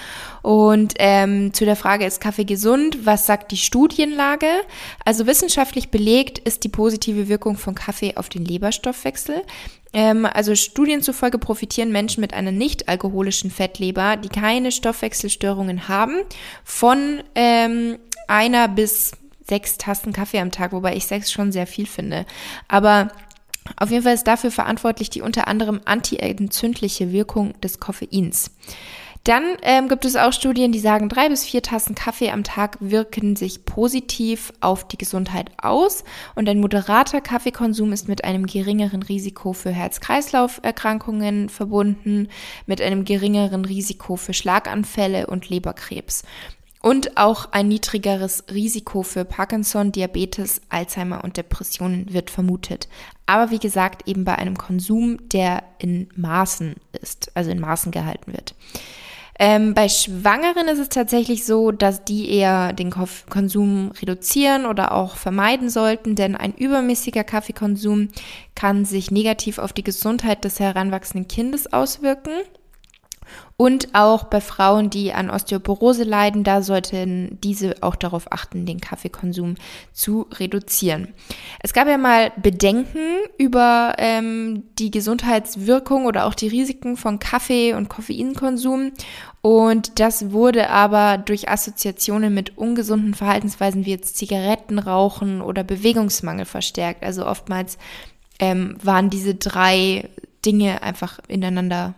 Und 0.42 0.94
ähm, 0.98 1.52
zu 1.52 1.66
der 1.66 1.76
Frage, 1.76 2.06
ist 2.06 2.20
Kaffee 2.20 2.44
gesund? 2.44 3.04
Was 3.04 3.26
sagt 3.26 3.52
die 3.52 3.58
Studienlage? 3.58 4.46
Also 5.04 5.26
wissenschaftlich 5.26 5.90
belegt 5.90 6.38
ist 6.38 6.64
die 6.64 6.70
positive 6.70 7.28
Wirkung 7.28 7.58
von 7.58 7.74
Kaffee 7.74 8.16
auf 8.16 8.30
den 8.30 8.44
Leberstoffwechsel. 8.44 9.42
Ähm, 9.92 10.24
also 10.24 10.54
Studien 10.54 11.02
zufolge 11.02 11.38
profitieren 11.38 11.92
Menschen 11.92 12.22
mit 12.22 12.32
einer 12.32 12.52
nicht 12.52 12.88
alkoholischen 12.88 13.50
Fettleber, 13.50 14.16
die 14.16 14.30
keine 14.30 14.72
Stoffwechselstörungen 14.72 15.88
haben, 15.88 16.22
von 16.64 17.22
ähm, 17.34 17.98
einer 18.28 18.68
bis 18.68 19.12
sechs 19.46 19.78
Tassen 19.78 20.12
Kaffee 20.12 20.40
am 20.40 20.52
Tag, 20.52 20.72
wobei 20.72 20.94
ich 20.94 21.06
sechs 21.06 21.32
schon 21.32 21.52
sehr 21.52 21.66
viel 21.66 21.86
finde. 21.86 22.26
Aber 22.68 23.08
auf 23.76 23.90
jeden 23.90 24.02
Fall 24.02 24.14
ist 24.14 24.26
dafür 24.26 24.50
verantwortlich 24.50 25.10
die 25.10 25.22
unter 25.22 25.48
anderem 25.48 25.80
antientzündliche 25.84 27.12
Wirkung 27.12 27.60
des 27.60 27.80
Koffeins. 27.80 28.50
Dann 29.24 29.44
ähm, 29.60 29.88
gibt 29.88 30.06
es 30.06 30.16
auch 30.16 30.32
Studien, 30.32 30.72
die 30.72 30.78
sagen, 30.78 31.10
drei 31.10 31.28
bis 31.28 31.44
vier 31.44 31.60
Tassen 31.60 31.94
Kaffee 31.94 32.30
am 32.30 32.44
Tag 32.44 32.78
wirken 32.80 33.36
sich 33.36 33.66
positiv 33.66 34.54
auf 34.60 34.88
die 34.88 34.96
Gesundheit 34.96 35.50
aus 35.60 36.04
und 36.34 36.48
ein 36.48 36.60
moderater 36.60 37.20
Kaffeekonsum 37.20 37.92
ist 37.92 38.08
mit 38.08 38.24
einem 38.24 38.46
geringeren 38.46 39.02
Risiko 39.02 39.52
für 39.52 39.70
Herz-Kreislauf-Erkrankungen 39.70 41.50
verbunden, 41.50 42.28
mit 42.64 42.80
einem 42.80 43.04
geringeren 43.04 43.66
Risiko 43.66 44.16
für 44.16 44.32
Schlaganfälle 44.32 45.26
und 45.26 45.50
Leberkrebs 45.50 46.22
und 46.80 47.16
auch 47.16 47.52
ein 47.52 47.68
niedrigeres 47.68 48.44
Risiko 48.52 49.02
für 49.02 49.24
Parkinson, 49.24 49.92
Diabetes, 49.92 50.60
Alzheimer 50.68 51.24
und 51.24 51.36
Depressionen 51.36 52.12
wird 52.12 52.30
vermutet. 52.30 52.88
Aber 53.26 53.50
wie 53.50 53.58
gesagt, 53.58 54.08
eben 54.08 54.24
bei 54.24 54.36
einem 54.36 54.56
Konsum, 54.56 55.28
der 55.28 55.64
in 55.78 56.08
Maßen 56.14 56.76
ist, 57.00 57.30
also 57.34 57.50
in 57.50 57.60
Maßen 57.60 57.92
gehalten 57.92 58.32
wird. 58.32 58.54
Ähm, 59.40 59.72
bei 59.72 59.88
Schwangeren 59.88 60.66
ist 60.66 60.80
es 60.80 60.88
tatsächlich 60.88 61.44
so, 61.44 61.70
dass 61.70 62.04
die 62.04 62.28
eher 62.28 62.72
den 62.72 62.90
Konsum 62.90 63.92
reduzieren 64.00 64.66
oder 64.66 64.92
auch 64.92 65.16
vermeiden 65.16 65.70
sollten, 65.70 66.16
denn 66.16 66.34
ein 66.34 66.54
übermäßiger 66.54 67.22
Kaffeekonsum 67.22 68.08
kann 68.56 68.84
sich 68.84 69.12
negativ 69.12 69.58
auf 69.58 69.72
die 69.72 69.84
Gesundheit 69.84 70.44
des 70.44 70.58
heranwachsenden 70.58 71.28
Kindes 71.28 71.72
auswirken. 71.72 72.32
Und 73.56 73.88
auch 73.92 74.24
bei 74.24 74.40
Frauen, 74.40 74.88
die 74.88 75.12
an 75.12 75.30
Osteoporose 75.30 76.04
leiden, 76.04 76.44
da 76.44 76.62
sollten 76.62 77.38
diese 77.42 77.74
auch 77.80 77.96
darauf 77.96 78.30
achten, 78.30 78.66
den 78.66 78.80
Kaffeekonsum 78.80 79.56
zu 79.92 80.28
reduzieren. 80.34 81.08
Es 81.60 81.72
gab 81.72 81.88
ja 81.88 81.98
mal 81.98 82.30
Bedenken 82.36 83.18
über 83.36 83.94
ähm, 83.98 84.62
die 84.78 84.92
Gesundheitswirkung 84.92 86.06
oder 86.06 86.26
auch 86.26 86.34
die 86.34 86.46
Risiken 86.46 86.96
von 86.96 87.18
Kaffee 87.18 87.74
und 87.74 87.88
Koffeinkonsum. 87.88 88.92
Und 89.40 89.98
das 89.98 90.30
wurde 90.30 90.70
aber 90.70 91.18
durch 91.18 91.48
Assoziationen 91.48 92.32
mit 92.32 92.58
ungesunden 92.58 93.14
Verhaltensweisen 93.14 93.86
wie 93.86 93.90
jetzt 93.90 94.16
Zigarettenrauchen 94.16 95.42
oder 95.42 95.64
Bewegungsmangel 95.64 96.44
verstärkt. 96.44 97.02
Also 97.02 97.26
oftmals 97.26 97.76
ähm, 98.38 98.76
waren 98.82 99.10
diese 99.10 99.34
drei 99.34 100.08
Dinge 100.44 100.82
einfach 100.82 101.18
ineinander 101.28 101.94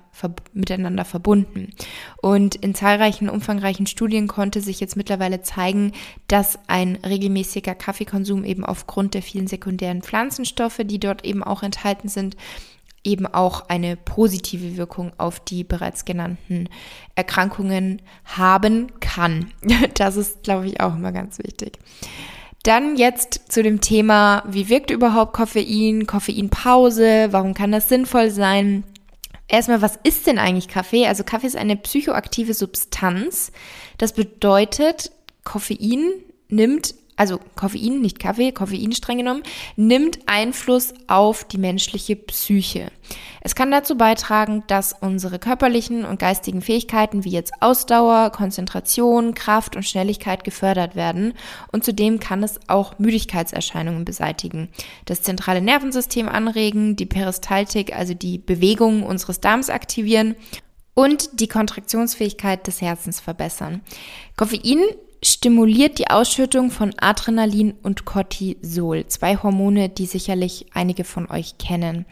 miteinander 0.52 1.06
verbunden. 1.06 1.73
Und 2.20 2.54
in 2.56 2.75
zahlreichen 2.75 3.30
umfangreichen 3.30 3.87
Studien 3.87 4.26
konnte 4.26 4.61
sich 4.61 4.78
jetzt 4.78 4.97
mittlerweile 4.97 5.40
zeigen, 5.40 5.92
dass 6.28 6.59
ein 6.66 6.97
regelmäßiger 6.97 7.75
Kaffeekonsum 7.75 8.44
eben 8.44 8.64
aufgrund 8.64 9.14
der 9.14 9.23
vielen 9.23 9.47
sekundären 9.47 10.02
Pflanzenstoffe, 10.02 10.80
die 10.85 11.00
dort 11.00 11.25
eben 11.25 11.42
auch 11.42 11.62
enthalten 11.62 12.09
sind, 12.09 12.37
eben 13.02 13.26
auch 13.26 13.68
eine 13.68 13.97
positive 13.97 14.76
Wirkung 14.76 15.12
auf 15.16 15.40
die 15.40 15.64
bereits 15.64 16.04
genannten 16.04 16.68
Erkrankungen 17.14 18.02
haben 18.25 18.92
kann. 19.00 19.52
Das 19.94 20.16
ist, 20.16 20.42
glaube 20.42 20.66
ich, 20.66 20.80
auch 20.80 20.94
immer 20.94 21.12
ganz 21.12 21.38
wichtig. 21.38 21.78
Dann 22.62 22.97
jetzt 22.97 23.50
zu 23.50 23.62
dem 23.62 23.81
Thema, 23.81 24.45
wie 24.47 24.69
wirkt 24.69 24.90
überhaupt 24.90 25.33
Koffein, 25.33 26.07
Koffeinpause, 26.07 27.29
warum 27.31 27.55
kann 27.55 27.73
das 27.73 27.88
sinnvoll 27.88 28.31
sein? 28.31 28.85
Erstmal, 29.49 29.83
was 29.83 29.99
ist 30.02 30.26
denn 30.26 30.38
eigentlich 30.38 30.69
Kaffee? 30.69 31.07
Also 31.07 31.25
Kaffee 31.25 31.47
ist 31.47 31.57
eine 31.57 31.76
psychoaktive 31.76 32.55
Substanz. 32.55 33.50
Das 33.99 34.12
bedeutet, 34.12 35.11
Koffein 35.43 36.12
nimmt 36.49 36.95
also 37.21 37.39
Koffein, 37.55 38.00
nicht 38.00 38.19
Kaffee, 38.19 38.50
Koffein 38.50 38.93
streng 38.93 39.19
genommen, 39.19 39.43
nimmt 39.77 40.21
Einfluss 40.25 40.95
auf 41.07 41.45
die 41.45 41.59
menschliche 41.59 42.17
Psyche. 42.17 42.91
Es 43.43 43.55
kann 43.55 43.71
dazu 43.71 43.95
beitragen, 43.95 44.65
dass 44.69 44.95
unsere 44.99 45.39
körperlichen 45.39 46.07
und 46.07 46.19
geistigen 46.19 46.62
Fähigkeiten 46.62 47.23
wie 47.27 47.31
jetzt 47.33 47.53
Ausdauer, 47.61 48.31
Konzentration, 48.31 49.35
Kraft 49.35 49.77
und 49.77 49.83
Schnelligkeit 49.83 50.45
gefördert 50.45 50.97
werden 50.97 51.35
und 51.73 51.85
zudem 51.85 52.21
kann 52.21 52.43
es 52.43 52.59
auch 52.69 52.99
Müdigkeitserscheinungen 52.99 54.07
beseitigen, 54.07 54.71
das 55.05 55.21
zentrale 55.21 55.61
Nervensystem 55.61 56.27
anregen, 56.27 56.97
die 56.97 57.05
Peristaltik, 57.05 57.95
also 57.95 58.15
die 58.15 58.39
Bewegung 58.39 59.03
unseres 59.03 59.41
Darms 59.41 59.69
aktivieren 59.69 60.37
und 60.95 61.39
die 61.39 61.49
Kontraktionsfähigkeit 61.49 62.67
des 62.67 62.81
Herzens 62.81 63.21
verbessern. 63.21 63.83
Koffein 64.39 64.81
stimuliert 65.23 65.99
die 65.99 66.09
Ausschüttung 66.09 66.71
von 66.71 66.95
Adrenalin 66.99 67.75
und 67.83 68.05
Cortisol, 68.05 69.07
zwei 69.07 69.37
Hormone, 69.37 69.89
die 69.89 70.07
sicherlich 70.07 70.67
einige 70.73 71.05
von 71.05 71.31
euch 71.31 71.59
kennen. 71.59 72.07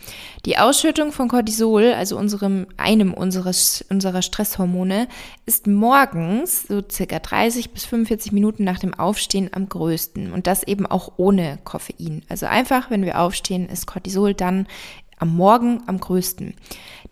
Die 0.44 0.58
Ausschüttung 0.58 1.12
von 1.12 1.28
Cortisol, 1.28 1.94
also 1.94 2.18
unserem, 2.18 2.66
einem 2.76 3.14
unseres, 3.14 3.84
unserer 3.88 4.22
Stresshormone, 4.22 5.08
ist 5.46 5.66
morgens 5.66 6.64
so 6.64 6.82
circa 6.90 7.18
30 7.18 7.70
bis 7.70 7.86
45 7.86 8.32
Minuten 8.32 8.64
nach 8.64 8.78
dem 8.78 8.92
Aufstehen 8.92 9.50
am 9.52 9.68
größten 9.68 10.32
und 10.32 10.46
das 10.46 10.62
eben 10.62 10.84
auch 10.84 11.12
ohne 11.16 11.58
Koffein. 11.64 12.22
Also 12.28 12.46
einfach, 12.46 12.90
wenn 12.90 13.04
wir 13.04 13.20
aufstehen, 13.20 13.68
ist 13.68 13.86
Cortisol 13.86 14.34
dann 14.34 14.66
am 15.18 15.36
Morgen 15.36 15.82
am 15.86 15.98
größten. 16.00 16.54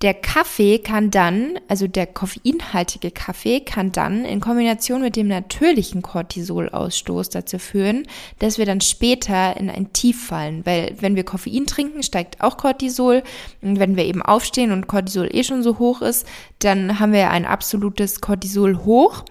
Der 0.02 0.12
Kaffee 0.12 0.78
kann 0.78 1.10
dann, 1.10 1.58
also 1.68 1.86
der 1.86 2.06
koffeinhaltige 2.06 3.10
Kaffee 3.10 3.60
kann 3.60 3.92
dann 3.92 4.26
in 4.26 4.40
Kombination 4.40 5.00
mit 5.00 5.16
dem 5.16 5.28
natürlichen 5.28 6.02
Cortisolausstoß 6.02 7.30
dazu 7.30 7.58
führen, 7.58 8.06
dass 8.38 8.58
wir 8.58 8.66
dann 8.66 8.82
später 8.82 9.56
in 9.56 9.70
ein 9.70 9.94
Tief 9.94 10.26
fallen, 10.26 10.66
weil 10.66 10.94
wenn 11.00 11.16
wir 11.16 11.24
Koffein 11.24 11.66
trinken, 11.66 12.02
steigt 12.02 12.42
auch 12.42 12.58
Cortisol. 12.58 13.22
Und 13.62 13.78
wenn 13.78 13.96
wir 13.96 14.04
eben 14.04 14.20
aufstehen 14.20 14.70
und 14.70 14.86
Cortisol 14.86 15.30
eh 15.32 15.44
schon 15.44 15.62
so 15.62 15.78
hoch 15.78 16.02
ist, 16.02 16.26
dann 16.58 16.98
haben 17.00 17.12
wir 17.12 17.30
ein 17.30 17.46
absolutes 17.46 18.20
Cortisol 18.20 18.84
hoch 18.84 19.24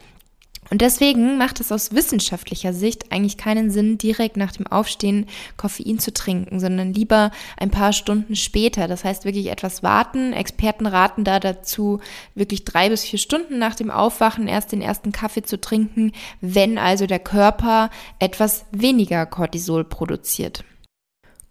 und 0.72 0.82
deswegen 0.82 1.38
macht 1.38 1.60
es 1.60 1.72
aus 1.72 1.94
wissenschaftlicher 1.94 2.74
Sicht 2.74 3.12
eigentlich 3.12 3.38
keinen 3.38 3.70
Sinn, 3.70 3.98
direkt 3.98 4.36
nach 4.36 4.52
dem 4.52 4.66
Aufstehen 4.68 5.28
Koffein 5.58 6.00
zu 6.00 6.12
trinken, 6.12 6.60
sondern 6.60 6.94
lieber 6.94 7.32
ein 7.58 7.70
paar 7.70 7.94
Stunden 7.94 8.36
später. 8.36 8.88
Das 8.88 9.04
heißt 9.04 9.26
wirklich 9.26 9.48
etwas 9.48 9.84
warten. 9.84 10.34
Experten 10.34 10.88
raten 10.88 11.24
da 11.24 11.40
dazu, 11.40 12.00
wirklich 12.34 12.66
drei 12.66 12.90
bis 12.90 13.04
vier 13.04 13.20
Stunden 13.20 13.60
nach 13.60 13.76
dem 13.76 13.92
Aufwachen 13.92 14.48
erst 14.48 14.72
den 14.72 14.82
ersten 14.82 15.12
Kaffee 15.12 15.44
zu 15.44 15.62
trinken, 15.62 16.12
wenn 16.42 16.78
also 16.78 17.06
der 17.06 17.20
Körper 17.20 17.90
etwas 18.20 18.66
weniger 18.72 19.26
Cortisol 19.26 19.84
produziert. 19.84 20.64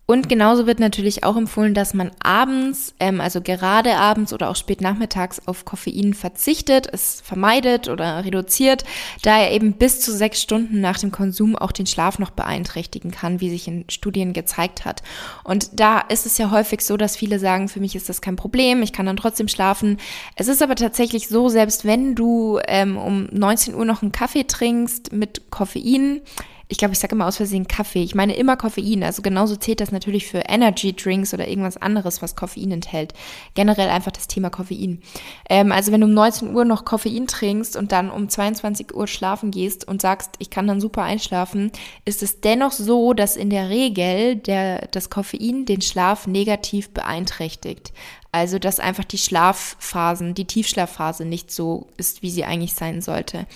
Und 0.07 0.29
genauso 0.29 0.67
wird 0.67 0.81
natürlich 0.81 1.25
auch 1.25 1.37
empfohlen, 1.37 1.73
dass 1.73 1.95
man 1.95 2.11
abends, 2.23 2.95
ähm, 3.01 3.23
also 3.23 3.41
gerade 3.41 3.97
abends 3.97 4.35
oder 4.35 4.51
auch 4.51 4.57
spät 4.57 4.83
nachmittags 4.83 5.41
auf 5.47 5.65
Koffein 5.65 6.13
verzichtet, 6.13 6.89
es 6.93 7.23
vermeidet 7.23 7.89
oder 7.89 8.23
reduziert, 8.23 8.85
da 9.23 9.39
er 9.39 9.53
eben 9.53 9.73
bis 9.73 10.01
zu 10.01 10.13
sechs 10.13 10.43
Stunden 10.43 10.83
nach 10.83 10.99
dem 10.99 11.11
Konsum 11.11 11.57
auch 11.57 11.73
den 11.73 11.87
Schlaf 11.87 12.19
noch 12.19 12.31
beeinträchtigen 12.31 13.13
kann, 13.13 13.41
wie 13.41 13.49
sich 13.49 13.67
in 13.67 13.87
Studien 13.89 14.35
gezeigt 14.35 14.85
hat. 14.85 15.03
Und 15.43 15.81
da 15.81 16.01
ist 16.01 16.27
es 16.27 16.37
ja 16.37 16.51
häufig 16.51 16.83
so, 16.83 16.99
dass 16.99 17.17
viele 17.17 17.39
sagen, 17.39 17.69
für 17.69 17.81
mich 17.81 17.97
ist 17.97 18.11
das 18.11 18.21
kein 18.21 18.37
Problem, 18.37 18.83
ich 18.83 18.93
kann 18.93 19.07
dann 19.07 19.17
trotzdem 19.17 19.49
schlafen. 19.49 19.97
Es 20.37 20.49
ist 20.49 20.63
aber 20.63 20.75
tatsächlich 20.75 21.29
so, 21.29 21.49
selbst 21.49 21.87
wenn 21.87 22.15
du 22.15 22.59
ähm, 22.69 22.99
um 22.99 23.29
19 23.33 23.75
Uhr 23.75 23.87
noch 23.87 24.03
einen 24.03 24.13
Kaffee 24.13 24.45
trinkst 24.45 25.13
mit 25.13 25.51
Koffein, 25.51 26.21
ich 26.69 26.79
glaube, 26.79 26.93
ich 26.93 26.99
sage 26.99 27.15
immer 27.15 27.27
aus 27.27 27.37
Versehen 27.37 27.69
Kaffee. 27.69 28.03
Ich 28.03 28.15
meine 28.15 28.35
immer 28.35 28.57
Koffein. 28.57 29.03
Also 29.03 29.23
genauso 29.23 29.57
zählt 29.57 29.81
das 29.81 29.93
natürlich 29.93 30.27
für 30.27 30.39
Energy 30.39 30.95
Drinks 30.95 31.35
oder 31.35 31.47
irgendwas 31.47 31.77
anderes, 31.77 32.23
was 32.23 32.37
Koffein 32.37 32.71
enthält. 32.71 33.13
Generell 33.55 33.91
einfach 33.91 34.13
das 34.13 34.29
Thema 34.29 34.51
Koffein. 34.51 35.03
Ähm, 35.51 35.73
also 35.73 35.93
wenn 35.93 36.01
du 36.01 36.07
um 36.07 36.15
19 36.15 36.55
Uhr 36.55 36.65
noch 36.65 36.85
Koffein 36.85 37.27
trinkst 37.27 37.77
und 37.77 37.93
dann 37.93 38.11
um 38.11 38.29
22 38.29 38.95
Uhr 38.95 39.07
schlafen 39.07 39.51
gehst 39.51 39.87
und 39.87 40.01
sagst, 40.01 40.33
ich 40.39 40.51
kann 40.51 40.67
dann 40.67 40.81
super 40.81 41.03
einschlafen, 41.03 41.71
ist 42.05 42.23
es 42.23 42.41
dennoch 42.41 42.73
so, 42.73 43.13
dass 43.13 43.37
in 43.37 43.51
der 43.51 43.69
Regel 43.69 44.37
der, 44.37 44.89
das 44.91 45.11
Koffein 45.11 45.67
den 45.67 45.83
Schlaf 45.83 46.27
negativ 46.27 46.91
beeinträchtigt. 46.91 47.93
Also, 48.35 48.59
dass 48.59 48.81
einfach 48.81 49.05
die 49.05 49.19
Schlafphasen, 49.19 50.35
die 50.35 50.45
Tiefschlafphase 50.45 51.25
nicht 51.25 51.53
so 51.53 51.87
ist, 51.99 52.21
wie 52.23 52.31
sie 52.31 52.45
eigentlich 52.45 52.75
sein 52.75 53.01
sollte. 53.01 53.47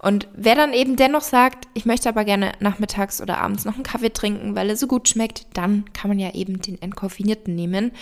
Und 0.00 0.28
wer 0.34 0.54
dann 0.54 0.74
eben 0.74 0.96
dennoch 0.96 1.22
sagt, 1.22 1.66
ich 1.72 1.86
möchte 1.86 2.10
aber 2.10 2.26
gerne 2.26 2.52
nachmittags 2.60 3.22
oder 3.22 3.38
abends 3.38 3.64
noch 3.64 3.76
einen 3.76 3.84
Kaffee 3.84 4.12
trinken, 4.12 4.54
weil 4.54 4.68
er 4.68 4.76
so 4.76 4.86
gut 4.86 5.08
schmeckt, 5.08 5.46
dann 5.54 5.86
kann 5.94 6.10
man 6.10 6.18
ja 6.18 6.34
eben 6.34 6.60
den 6.60 6.80
entkoffinierten 6.82 7.54
nehmen. 7.54 7.92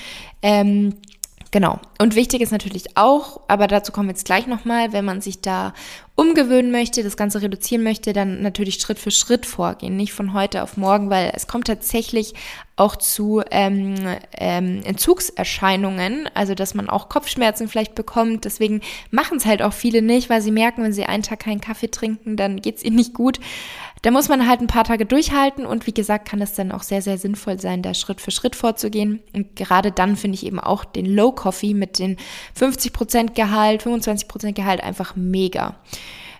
Ähm, 0.42 0.94
Genau. 1.52 1.78
Und 1.98 2.16
wichtig 2.16 2.42
ist 2.42 2.50
natürlich 2.50 2.96
auch, 2.96 3.40
aber 3.48 3.66
dazu 3.68 3.92
kommen 3.92 4.08
wir 4.08 4.12
jetzt 4.12 4.24
gleich 4.24 4.46
nochmal, 4.46 4.92
wenn 4.92 5.04
man 5.04 5.20
sich 5.20 5.40
da 5.40 5.74
umgewöhnen 6.16 6.72
möchte, 6.72 7.02
das 7.02 7.16
Ganze 7.16 7.40
reduzieren 7.40 7.84
möchte, 7.84 8.12
dann 8.12 8.42
natürlich 8.42 8.80
Schritt 8.80 8.98
für 8.98 9.10
Schritt 9.12 9.46
vorgehen, 9.46 9.96
nicht 9.96 10.12
von 10.12 10.32
heute 10.32 10.62
auf 10.62 10.76
morgen, 10.76 11.08
weil 11.08 11.32
es 11.34 11.46
kommt 11.46 11.68
tatsächlich 11.68 12.34
auch 12.76 12.96
zu 12.96 13.42
ähm, 13.50 13.94
ähm, 14.36 14.82
Entzugserscheinungen, 14.84 16.28
also 16.34 16.54
dass 16.54 16.74
man 16.74 16.90
auch 16.90 17.08
Kopfschmerzen 17.08 17.68
vielleicht 17.68 17.94
bekommt. 17.94 18.44
Deswegen 18.44 18.82
machen 19.10 19.38
es 19.38 19.46
halt 19.46 19.62
auch 19.62 19.72
viele 19.72 20.02
nicht, 20.02 20.28
weil 20.28 20.42
sie 20.42 20.50
merken, 20.50 20.82
wenn 20.82 20.92
sie 20.92 21.06
einen 21.06 21.22
Tag 21.22 21.40
keinen 21.40 21.62
Kaffee 21.62 21.90
trinken, 21.90 22.36
dann 22.36 22.60
geht 22.60 22.76
es 22.76 22.84
ihnen 22.84 22.96
nicht 22.96 23.14
gut. 23.14 23.40
Da 24.02 24.10
muss 24.10 24.28
man 24.28 24.46
halt 24.46 24.60
ein 24.60 24.66
paar 24.66 24.84
Tage 24.84 25.06
durchhalten 25.06 25.64
und 25.64 25.86
wie 25.86 25.94
gesagt, 25.94 26.28
kann 26.28 26.42
es 26.42 26.52
dann 26.52 26.70
auch 26.70 26.82
sehr, 26.82 27.00
sehr 27.00 27.16
sinnvoll 27.16 27.58
sein, 27.58 27.80
da 27.80 27.94
Schritt 27.94 28.20
für 28.20 28.30
Schritt 28.30 28.54
vorzugehen. 28.54 29.22
Und 29.32 29.56
gerade 29.56 29.90
dann 29.90 30.14
finde 30.14 30.34
ich 30.34 30.44
eben 30.44 30.60
auch 30.60 30.84
den 30.84 31.06
Low 31.06 31.32
Coffee 31.32 31.72
mit 31.72 31.98
den 31.98 32.18
50% 32.60 33.32
Gehalt, 33.34 33.82
25% 33.82 34.52
Gehalt 34.52 34.82
einfach 34.82 35.16
mega. 35.16 35.76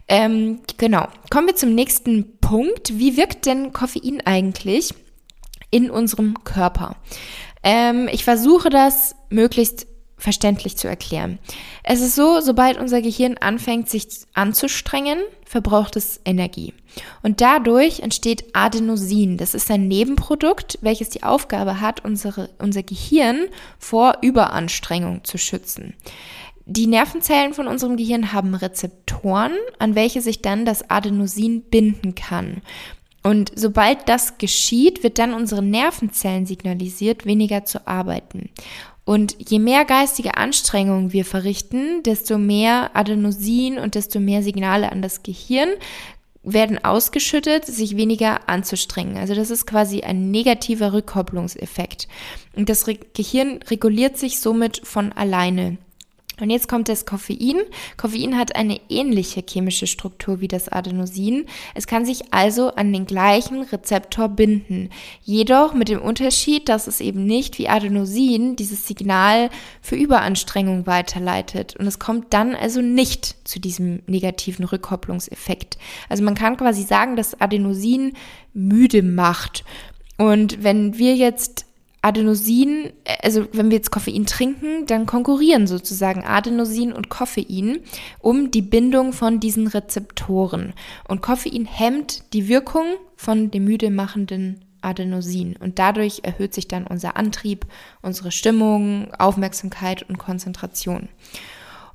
Ähm, 0.07 0.61
genau. 0.77 1.09
Kommen 1.31 1.49
wir 1.49 1.57
zum 1.57 1.75
nächsten 1.75 2.39
Punkt. 2.41 2.99
Wie 2.99 3.17
wirkt 3.17 3.47
denn 3.47 3.73
Koffein 3.73 4.21
eigentlich 4.25 4.95
in 5.71 5.91
unserem 5.91 6.45
Körper? 6.45 6.97
Ähm, 7.63 8.09
ich 8.11 8.25
versuche 8.25 8.71
das 8.71 9.15
möglichst 9.29 9.87
verständlich 10.19 10.77
zu 10.77 10.89
erklären. 10.89 11.39
Es 11.83 12.01
ist 12.01 12.15
so, 12.15 12.41
sobald 12.41 12.79
unser 12.79 13.03
Gehirn 13.03 13.37
anfängt, 13.39 13.91
sich 13.91 14.09
anzustrengen, 14.35 15.19
verbraucht 15.45 15.97
es 15.97 16.21
Energie. 16.25 16.73
Und 17.23 17.41
dadurch 17.43 18.01
entsteht 18.01 18.45
Adenosin. 18.55 19.37
Das 19.37 19.55
ist 19.55 19.71
ein 19.71 19.89
Nebenprodukt, 19.89 20.79
welches 20.81 21.11
die 21.11 21.23
Aufgabe 21.23 21.81
hat, 21.81 22.05
unsere, 22.05 22.49
unser 22.59 22.83
Gehirn 22.83 23.47
vor 23.79 24.19
Überanstrengung 24.23 25.23
zu 25.25 25.37
schützen. 25.37 25.95
Die 26.69 26.89
Nervenzellen 26.89 27.55
von 27.55 27.69
unserem 27.69 27.97
Gehirn 27.97 28.33
haben 28.33 28.55
Rezeptoren, 28.57 29.53
an 29.79 29.95
welche 29.95 30.21
sich 30.21 30.43
dann 30.43 30.65
das 30.65 30.91
Adenosin 30.91 31.63
binden 31.63 32.17
kann. 32.17 32.63
Und 33.27 33.51
sobald 33.57 34.09
das 34.09 34.39
geschieht, 34.39 35.03
wird 35.03 35.19
dann 35.19 35.35
unseren 35.35 35.69
Nervenzellen 35.69 36.47
signalisiert, 36.47 37.27
weniger 37.27 37.65
zu 37.65 37.85
arbeiten. 37.89 38.51
Und 39.05 39.35
je 39.51 39.59
mehr 39.59 39.85
geistige 39.85 40.37
Anstrengungen 40.37 41.13
wir 41.13 41.25
verrichten, 41.25 42.05
desto 42.05 42.39
mehr 42.39 42.93
Adenosin 42.95 43.79
und 43.79 43.97
desto 43.97 44.21
mehr 44.21 44.45
Signale 44.45 44.93
an 44.93 45.03
das 45.03 45.25
Gehirn 45.25 45.71
werden 46.45 46.85
ausgeschüttet, 46.85 47.65
sich 47.65 47.97
weniger 47.97 48.49
anzustrengen. 48.49 49.17
Also 49.17 49.35
das 49.35 49.51
ist 49.51 49.67
quasi 49.67 50.03
ein 50.03 50.31
negativer 50.31 50.93
Rückkopplungseffekt. 50.93 52.07
Und 52.55 52.69
das 52.69 52.87
Gehirn 53.13 53.59
reguliert 53.69 54.19
sich 54.19 54.39
somit 54.39 54.87
von 54.87 55.11
alleine. 55.11 55.79
Und 56.41 56.51
jetzt 56.51 56.69
kommt 56.69 56.89
das 56.89 57.07
Koffein. 57.07 57.61
Koffein 57.97 58.37
hat 58.37 58.57
eine 58.57 58.79
ähnliche 58.89 59.43
chemische 59.49 59.87
Struktur 59.87 60.41
wie 60.41 60.49
das 60.49 60.69
Adenosin. 60.69 61.47
Es 61.75 61.87
kann 61.87 62.05
sich 62.05 62.33
also 62.33 62.75
an 62.75 62.93
den 62.93 63.07
gleichen 63.07 63.63
Rezeptor 63.63 64.29
binden. 64.29 64.91
Jedoch 65.23 65.73
mit 65.73 65.89
dem 65.89 66.03
Unterschied, 66.03 66.69
dass 66.69 66.87
es 66.87 67.01
eben 67.01 67.25
nicht 67.25 67.59
wie 67.59 67.69
Adenosin 67.69 68.57
dieses 68.57 68.87
Signal 68.87 69.51
für 69.81 69.97
Überanstrengung 69.97 70.87
weiterleitet. 70.87 71.77
Und 71.77 71.87
es 71.87 71.99
kommt 71.99 72.35
dann 72.35 72.55
also 72.55 72.83
nicht 72.83 73.37
zu 73.49 73.59
diesem 73.59 74.03
negativen 74.07 74.67
Rückkopplungseffekt. 74.67 75.79
Also 76.09 76.23
man 76.23 76.35
kann 76.35 76.57
quasi 76.57 76.83
sagen, 76.83 77.17
dass 77.17 77.41
Adenosin 77.41 78.13
müde 78.53 79.03
macht. 79.03 79.65
Und 80.19 80.63
wenn 80.63 80.99
wir 80.99 81.15
jetzt 81.15 81.66
Adenosin, 82.07 82.93
also 83.21 83.49
wenn 83.53 83.69
wir 83.71 83.79
jetzt 83.79 83.91
Koffein 83.91 84.27
trinken, 84.27 84.87
dann 84.87 85.07
konkurrieren 85.07 85.67
sozusagen 85.67 86.25
Adenosin 86.25 86.93
und 86.93 87.09
Koffein 87.09 87.81
um 88.21 88.53
die 88.53 88.63
Bindung 88.63 89.13
von 89.13 89.41
diesen 89.41 89.67
Rezeptoren. 89.67 90.73
Und 91.09 91.21
Koffein 91.21 91.65
hemmt 91.65 92.33
die 92.33 92.47
Wirkung 92.47 92.85
von 93.17 93.51
dem 93.51 93.65
müde 93.65 93.91
machenden 93.91 94.61
Adenosin. 94.83 95.57
Und 95.57 95.81
dadurch 95.81 96.21
erhöht 96.23 96.55
sich 96.55 96.69
dann 96.69 96.87
unser 96.87 97.17
Antrieb, 97.17 97.67
unsere 98.03 98.31
Stimmung, 98.31 99.13
Aufmerksamkeit 99.19 100.09
und 100.09 100.17
Konzentration. 100.19 101.09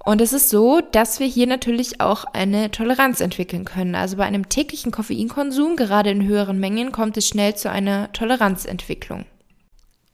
Und 0.03 0.19
es 0.19 0.33
ist 0.33 0.49
so, 0.49 0.81
dass 0.81 1.21
wir 1.21 1.27
hier 1.27 1.47
natürlich 1.47 2.01
auch 2.01 2.25
eine 2.33 2.69
Toleranz 2.69 3.21
entwickeln 3.21 3.63
können. 3.63 3.95
Also 3.95 4.17
bei 4.17 4.25
einem 4.25 4.49
täglichen 4.49 4.91
Koffeinkonsum, 4.91 5.77
gerade 5.77 6.09
in 6.09 6.27
höheren 6.27 6.59
Mengen, 6.59 6.91
kommt 6.91 7.15
es 7.15 7.29
schnell 7.29 7.55
zu 7.55 7.69
einer 7.69 8.11
Toleranzentwicklung. 8.11 9.25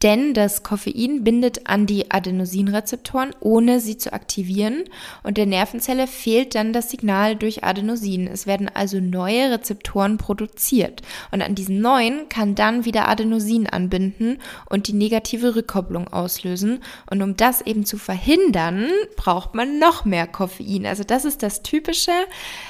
Denn 0.02 0.32
das 0.32 0.62
Koffein 0.62 1.24
bindet 1.24 1.66
an 1.68 1.86
die 1.86 2.12
Adenosinrezeptoren, 2.12 3.34
ohne 3.40 3.80
sie 3.80 3.98
zu 3.98 4.12
aktivieren. 4.12 4.84
Und 5.24 5.38
der 5.38 5.46
Nervenzelle 5.46 6.06
fehlt 6.06 6.54
dann 6.54 6.72
das 6.72 6.90
Signal 6.90 7.34
durch 7.34 7.64
Adenosin. 7.64 8.28
Es 8.28 8.46
werden 8.46 8.70
also 8.72 9.00
neue 9.00 9.50
Rezeptoren 9.50 10.16
produziert. 10.16 11.02
Und 11.32 11.42
an 11.42 11.56
diesen 11.56 11.80
neuen 11.80 12.28
kann 12.28 12.54
dann 12.54 12.84
wieder 12.84 13.08
Adenosin 13.08 13.66
anbinden 13.66 14.38
und 14.66 14.86
die 14.86 14.92
negative 14.92 15.56
Rückkopplung 15.56 16.06
auslösen. 16.06 16.78
Und 17.10 17.20
um 17.20 17.36
das 17.36 17.60
eben 17.62 17.84
zu 17.84 17.98
verhindern, 17.98 18.86
braucht 19.16 19.56
man 19.56 19.80
noch 19.80 20.04
mehr 20.04 20.28
Koffein. 20.28 20.86
Also 20.86 21.02
das 21.02 21.24
ist 21.24 21.42
das 21.42 21.62
Typische, 21.62 22.12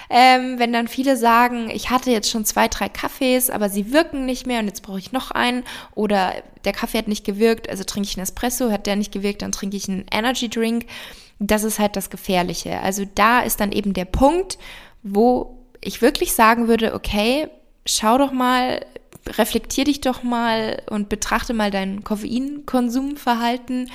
ähm, 0.08 0.58
wenn 0.58 0.72
dann 0.72 0.88
viele 0.88 1.18
sagen, 1.18 1.68
ich 1.68 1.90
hatte 1.90 2.10
jetzt 2.10 2.30
schon 2.30 2.46
zwei, 2.46 2.68
drei 2.68 2.88
Kaffees, 2.88 3.50
aber 3.50 3.68
sie 3.68 3.92
wirken 3.92 4.24
nicht 4.24 4.46
mehr 4.46 4.60
und 4.60 4.66
jetzt 4.66 4.82
brauche 4.82 4.98
ich 4.98 5.12
noch 5.12 5.30
einen. 5.30 5.64
Oder 5.94 6.32
der 6.68 6.74
Kaffee 6.74 6.98
hat 6.98 7.08
nicht 7.08 7.24
gewirkt, 7.24 7.70
also 7.70 7.82
trinke 7.82 8.10
ich 8.10 8.16
einen 8.16 8.24
Espresso, 8.24 8.70
hat 8.70 8.86
der 8.86 8.94
nicht 8.94 9.10
gewirkt, 9.10 9.40
dann 9.40 9.52
trinke 9.52 9.78
ich 9.78 9.88
einen 9.88 10.04
Energy 10.12 10.50
Drink. 10.50 10.84
Das 11.38 11.64
ist 11.64 11.78
halt 11.78 11.96
das 11.96 12.10
Gefährliche. 12.10 12.80
Also 12.80 13.06
da 13.14 13.40
ist 13.40 13.60
dann 13.60 13.72
eben 13.72 13.94
der 13.94 14.04
Punkt, 14.04 14.58
wo 15.02 15.58
ich 15.80 16.02
wirklich 16.02 16.34
sagen 16.34 16.68
würde, 16.68 16.92
okay, 16.92 17.48
schau 17.86 18.18
doch 18.18 18.32
mal, 18.32 18.84
reflektier 19.26 19.84
dich 19.84 20.02
doch 20.02 20.22
mal 20.22 20.82
und 20.90 21.08
betrachte 21.08 21.54
mal 21.54 21.70
dein 21.70 22.04
Koffeinkonsumverhalten. 22.04 23.90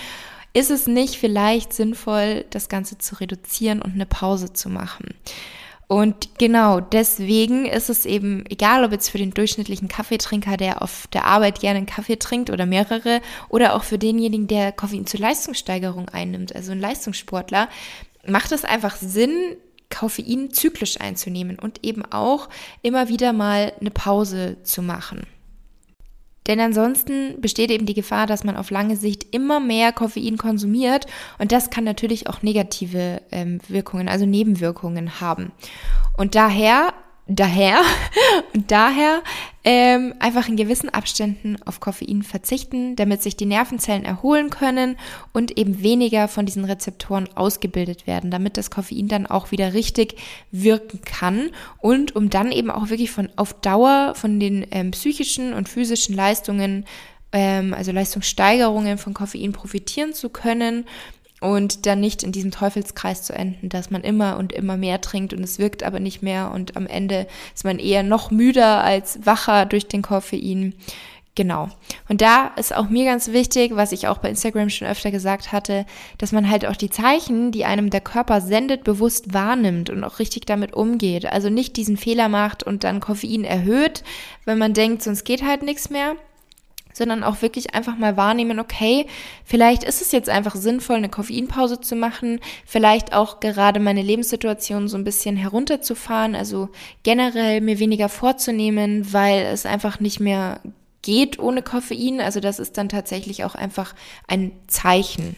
Ist 0.53 0.71
es 0.71 0.87
nicht 0.87 1.17
vielleicht 1.17 1.73
sinnvoll, 1.73 2.45
das 2.49 2.69
Ganze 2.69 2.97
zu 2.97 3.19
reduzieren 3.19 3.83
und 3.83 3.93
eine 3.93 4.07
Pause 4.07 4.51
zu 4.51 4.67
machen? 4.69 5.13
Und 5.93 6.39
genau 6.39 6.79
deswegen 6.79 7.67
ist 7.67 7.87
es 7.87 8.07
eben, 8.07 8.45
egal 8.49 8.83
ob 8.83 8.91
jetzt 8.91 9.09
für 9.09 9.19
den 9.19 9.29
durchschnittlichen 9.29 9.89
Kaffeetrinker, 9.89 10.57
der 10.57 10.81
auf 10.81 11.05
der 11.13 11.25
Arbeit 11.25 11.59
gerne 11.59 11.77
einen 11.77 11.85
Kaffee 11.85 12.17
trinkt 12.17 12.49
oder 12.49 12.65
mehrere, 12.65 13.21
oder 13.47 13.75
auch 13.75 13.83
für 13.83 13.99
denjenigen, 13.99 14.47
der 14.47 14.71
Koffein 14.71 15.05
zur 15.05 15.19
Leistungssteigerung 15.19 16.09
einnimmt, 16.09 16.55
also 16.55 16.71
ein 16.71 16.79
Leistungssportler, 16.79 17.69
macht 18.25 18.51
es 18.51 18.65
einfach 18.65 18.95
Sinn, 18.95 19.55
Koffein 19.91 20.49
zyklisch 20.51 20.99
einzunehmen 20.99 21.59
und 21.59 21.85
eben 21.85 22.03
auch 22.11 22.49
immer 22.81 23.07
wieder 23.07 23.31
mal 23.31 23.71
eine 23.79 23.91
Pause 23.91 24.57
zu 24.63 24.81
machen. 24.81 25.27
Denn 26.47 26.59
ansonsten 26.59 27.39
besteht 27.39 27.71
eben 27.71 27.85
die 27.85 27.93
Gefahr, 27.93 28.27
dass 28.27 28.43
man 28.43 28.57
auf 28.57 28.69
lange 28.69 28.97
Sicht 28.97 29.33
immer 29.33 29.59
mehr 29.59 29.91
Koffein 29.91 30.37
konsumiert 30.37 31.05
und 31.39 31.51
das 31.51 31.69
kann 31.69 31.83
natürlich 31.83 32.27
auch 32.27 32.41
negative 32.41 33.21
ähm, 33.31 33.59
Wirkungen, 33.67 34.09
also 34.09 34.25
Nebenwirkungen 34.25 35.21
haben. 35.21 35.51
Und 36.17 36.35
daher 36.35 36.93
daher 37.27 37.81
und 38.53 38.71
daher 38.71 39.21
ähm, 39.63 40.13
einfach 40.19 40.49
in 40.49 40.57
gewissen 40.57 40.89
Abständen 40.89 41.55
auf 41.65 41.79
Koffein 41.79 42.23
verzichten, 42.23 42.95
damit 42.95 43.21
sich 43.21 43.37
die 43.37 43.45
Nervenzellen 43.45 44.03
erholen 44.03 44.49
können 44.49 44.97
und 45.31 45.57
eben 45.57 45.81
weniger 45.81 46.27
von 46.27 46.45
diesen 46.45 46.65
Rezeptoren 46.65 47.29
ausgebildet 47.35 48.05
werden, 48.05 48.29
damit 48.29 48.57
das 48.57 48.71
Koffein 48.71 49.07
dann 49.07 49.25
auch 49.25 49.51
wieder 49.51 49.73
richtig 49.73 50.17
wirken 50.51 51.01
kann 51.01 51.49
und 51.79 52.15
um 52.15 52.29
dann 52.29 52.51
eben 52.51 52.69
auch 52.69 52.89
wirklich 52.89 53.11
von 53.11 53.29
auf 53.37 53.53
Dauer 53.53 54.13
von 54.15 54.39
den 54.39 54.67
ähm, 54.71 54.91
psychischen 54.91 55.53
und 55.53 55.69
physischen 55.69 56.15
Leistungen 56.15 56.85
ähm, 57.31 57.73
also 57.73 57.91
Leistungssteigerungen 57.91 58.97
von 58.97 59.13
Koffein 59.13 59.53
profitieren 59.53 60.13
zu 60.13 60.29
können 60.29 60.85
und 61.43 61.85
dann 61.85 61.99
nicht 61.99 62.23
in 62.23 62.31
diesem 62.31 62.51
Teufelskreis 62.51 63.23
zu 63.23 63.33
enden, 63.33 63.67
dass 63.67 63.91
man 63.91 64.01
immer 64.01 64.37
und 64.37 64.53
immer 64.53 64.77
mehr 64.77 65.01
trinkt 65.01 65.33
und 65.33 65.43
es 65.43 65.59
wirkt 65.59 65.83
aber 65.83 65.99
nicht 65.99 66.23
mehr 66.23 66.51
und 66.51 66.77
am 66.77 66.87
Ende 66.87 67.27
ist 67.53 67.65
man 67.65 67.79
eher 67.79 68.01
noch 68.01 68.31
müder 68.31 68.81
als 68.81 69.25
wacher 69.25 69.65
durch 69.65 69.87
den 69.87 70.01
Koffein. 70.01 70.73
Genau. 71.35 71.67
Und 72.07 72.21
da 72.21 72.51
ist 72.57 72.73
auch 72.75 72.89
mir 72.89 73.05
ganz 73.05 73.31
wichtig, 73.31 73.75
was 73.75 73.91
ich 73.91 74.07
auch 74.07 74.19
bei 74.19 74.29
Instagram 74.29 74.69
schon 74.69 74.87
öfter 74.87 75.09
gesagt 75.11 75.51
hatte, 75.51 75.85
dass 76.19 76.31
man 76.31 76.49
halt 76.49 76.65
auch 76.65 76.75
die 76.75 76.91
Zeichen, 76.91 77.51
die 77.51 77.65
einem 77.65 77.89
der 77.89 78.01
Körper 78.01 78.39
sendet, 78.39 78.83
bewusst 78.83 79.33
wahrnimmt 79.33 79.89
und 79.89 80.03
auch 80.03 80.19
richtig 80.19 80.45
damit 80.45 80.73
umgeht. 80.73 81.25
Also 81.25 81.49
nicht 81.49 81.75
diesen 81.75 81.97
Fehler 81.97 82.29
macht 82.29 82.63
und 82.63 82.83
dann 82.83 82.99
Koffein 82.99 83.43
erhöht, 83.43 84.03
wenn 84.45 84.59
man 84.59 84.73
denkt, 84.73 85.01
sonst 85.01 85.23
geht 85.23 85.43
halt 85.43 85.63
nichts 85.63 85.89
mehr, 85.89 86.15
sondern 86.93 87.23
auch 87.23 87.41
wirklich 87.41 87.73
einfach 87.75 87.97
mal 87.97 88.17
wahrnehmen, 88.17 88.59
okay, 88.59 89.07
vielleicht 89.43 89.83
ist 89.83 90.01
es 90.01 90.11
jetzt 90.11 90.29
einfach 90.29 90.55
sinnvoll, 90.55 90.97
eine 90.97 91.09
Koffeinpause 91.09 91.81
zu 91.81 91.95
machen, 91.95 92.39
vielleicht 92.65 93.13
auch 93.13 93.39
gerade 93.39 93.79
meine 93.79 94.01
Lebenssituation 94.01 94.87
so 94.87 94.97
ein 94.97 95.03
bisschen 95.03 95.35
herunterzufahren, 95.35 96.35
also 96.35 96.69
generell 97.03 97.61
mir 97.61 97.79
weniger 97.79 98.09
vorzunehmen, 98.09 99.11
weil 99.11 99.45
es 99.45 99.65
einfach 99.65 99.99
nicht 99.99 100.19
mehr 100.19 100.61
geht 101.01 101.37
ohne 101.37 101.61
Koffein. 101.61 102.19
Also 102.19 102.39
das 102.39 102.57
ist 102.59 102.77
dann 102.77 102.89
tatsächlich 102.89 103.43
auch 103.43 103.53
einfach 103.55 103.93
ein 104.27 104.51
Zeichen. 104.67 105.35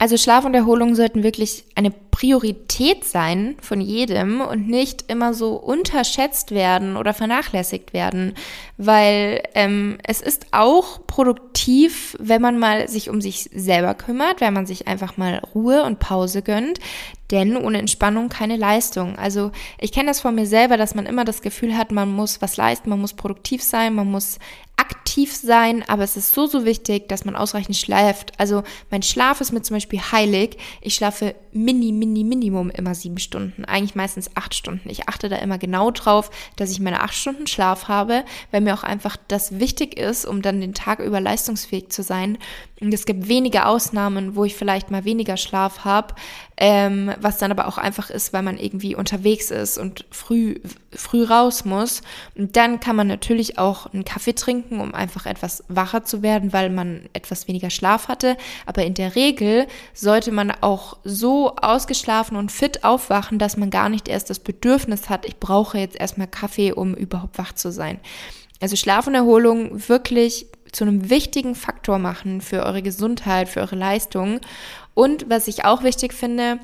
Also 0.00 0.16
Schlaf 0.16 0.44
und 0.44 0.54
Erholung 0.54 0.94
sollten 0.94 1.24
wirklich 1.24 1.64
eine 1.74 1.90
Priorität 1.90 3.04
sein 3.04 3.56
von 3.60 3.80
jedem 3.80 4.40
und 4.40 4.68
nicht 4.68 5.10
immer 5.10 5.34
so 5.34 5.54
unterschätzt 5.54 6.52
werden 6.52 6.96
oder 6.96 7.14
vernachlässigt 7.14 7.92
werden, 7.92 8.34
weil 8.76 9.42
ähm, 9.54 9.98
es 10.04 10.20
ist 10.20 10.46
auch 10.52 11.04
produktiv, 11.08 12.16
wenn 12.20 12.40
man 12.40 12.60
mal 12.60 12.88
sich 12.88 13.10
um 13.10 13.20
sich 13.20 13.50
selber 13.52 13.94
kümmert, 13.94 14.40
wenn 14.40 14.54
man 14.54 14.66
sich 14.66 14.86
einfach 14.86 15.16
mal 15.16 15.42
Ruhe 15.52 15.82
und 15.82 15.98
Pause 15.98 16.42
gönnt, 16.42 16.78
denn 17.32 17.56
ohne 17.56 17.78
Entspannung 17.78 18.28
keine 18.28 18.56
Leistung. 18.56 19.18
Also 19.18 19.50
ich 19.80 19.90
kenne 19.90 20.10
das 20.10 20.20
von 20.20 20.34
mir 20.34 20.46
selber, 20.46 20.76
dass 20.76 20.94
man 20.94 21.06
immer 21.06 21.24
das 21.24 21.42
Gefühl 21.42 21.76
hat, 21.76 21.90
man 21.90 22.12
muss 22.12 22.40
was 22.40 22.56
leisten, 22.56 22.88
man 22.90 23.00
muss 23.00 23.14
produktiv 23.14 23.64
sein, 23.64 23.94
man 23.94 24.08
muss 24.08 24.38
aktiv 24.76 25.07
sein, 25.26 25.84
aber 25.88 26.04
es 26.04 26.16
ist 26.16 26.32
so, 26.32 26.46
so 26.46 26.64
wichtig, 26.64 27.08
dass 27.08 27.24
man 27.24 27.36
ausreichend 27.36 27.76
schläft. 27.76 28.32
Also 28.38 28.62
mein 28.90 29.02
Schlaf 29.02 29.40
ist 29.40 29.52
mir 29.52 29.62
zum 29.62 29.76
Beispiel 29.76 30.00
heilig. 30.00 30.58
Ich 30.80 30.94
schlafe 30.94 31.34
mini, 31.52 31.92
mini, 31.92 32.24
minimum 32.24 32.70
immer 32.70 32.94
sieben 32.94 33.18
Stunden, 33.18 33.64
eigentlich 33.64 33.94
meistens 33.94 34.30
acht 34.34 34.54
Stunden. 34.54 34.88
Ich 34.88 35.08
achte 35.08 35.28
da 35.28 35.36
immer 35.36 35.58
genau 35.58 35.90
drauf, 35.90 36.30
dass 36.56 36.70
ich 36.70 36.80
meine 36.80 37.00
acht 37.00 37.14
Stunden 37.14 37.46
Schlaf 37.46 37.88
habe, 37.88 38.24
weil 38.50 38.60
mir 38.60 38.74
auch 38.74 38.84
einfach 38.84 39.16
das 39.28 39.58
wichtig 39.58 39.98
ist, 39.98 40.24
um 40.24 40.42
dann 40.42 40.60
den 40.60 40.74
Tag 40.74 41.00
über 41.00 41.20
leistungsfähig 41.20 41.88
zu 41.90 42.02
sein. 42.02 42.38
Und 42.80 42.94
es 42.94 43.06
gibt 43.06 43.28
wenige 43.28 43.66
Ausnahmen, 43.66 44.36
wo 44.36 44.44
ich 44.44 44.54
vielleicht 44.54 44.90
mal 44.90 45.04
weniger 45.04 45.36
Schlaf 45.36 45.84
habe, 45.84 46.14
ähm, 46.56 47.12
was 47.20 47.38
dann 47.38 47.50
aber 47.50 47.66
auch 47.66 47.78
einfach 47.78 48.10
ist, 48.10 48.32
weil 48.32 48.42
man 48.42 48.56
irgendwie 48.56 48.94
unterwegs 48.94 49.50
ist 49.50 49.78
und 49.78 50.04
früh, 50.10 50.56
früh 50.92 51.24
raus 51.24 51.64
muss. 51.64 52.02
Und 52.36 52.56
dann 52.56 52.78
kann 52.78 52.94
man 52.94 53.08
natürlich 53.08 53.58
auch 53.58 53.92
einen 53.92 54.04
Kaffee 54.04 54.34
trinken, 54.34 54.80
um 54.80 54.94
einfach 54.94 55.07
etwas 55.26 55.64
wacher 55.68 56.04
zu 56.04 56.22
werden, 56.22 56.52
weil 56.52 56.70
man 56.70 57.08
etwas 57.12 57.48
weniger 57.48 57.70
Schlaf 57.70 58.08
hatte. 58.08 58.36
Aber 58.66 58.84
in 58.84 58.94
der 58.94 59.14
Regel 59.14 59.66
sollte 59.94 60.32
man 60.32 60.50
auch 60.50 60.98
so 61.04 61.56
ausgeschlafen 61.56 62.36
und 62.36 62.52
fit 62.52 62.84
aufwachen, 62.84 63.38
dass 63.38 63.56
man 63.56 63.70
gar 63.70 63.88
nicht 63.88 64.08
erst 64.08 64.30
das 64.30 64.38
Bedürfnis 64.38 65.08
hat, 65.08 65.26
ich 65.26 65.38
brauche 65.38 65.78
jetzt 65.78 65.98
erstmal 65.98 66.28
Kaffee, 66.28 66.72
um 66.72 66.94
überhaupt 66.94 67.38
wach 67.38 67.52
zu 67.52 67.72
sein. 67.72 68.00
Also 68.60 68.76
Schlaf 68.76 69.06
und 69.06 69.14
Erholung 69.14 69.88
wirklich 69.88 70.46
zu 70.72 70.84
einem 70.84 71.10
wichtigen 71.10 71.54
Faktor 71.54 71.98
machen 71.98 72.40
für 72.40 72.64
eure 72.64 72.82
Gesundheit, 72.82 73.48
für 73.48 73.60
eure 73.60 73.76
Leistung. 73.76 74.40
Und 74.94 75.30
was 75.30 75.48
ich 75.48 75.64
auch 75.64 75.82
wichtig 75.82 76.12
finde, 76.12 76.58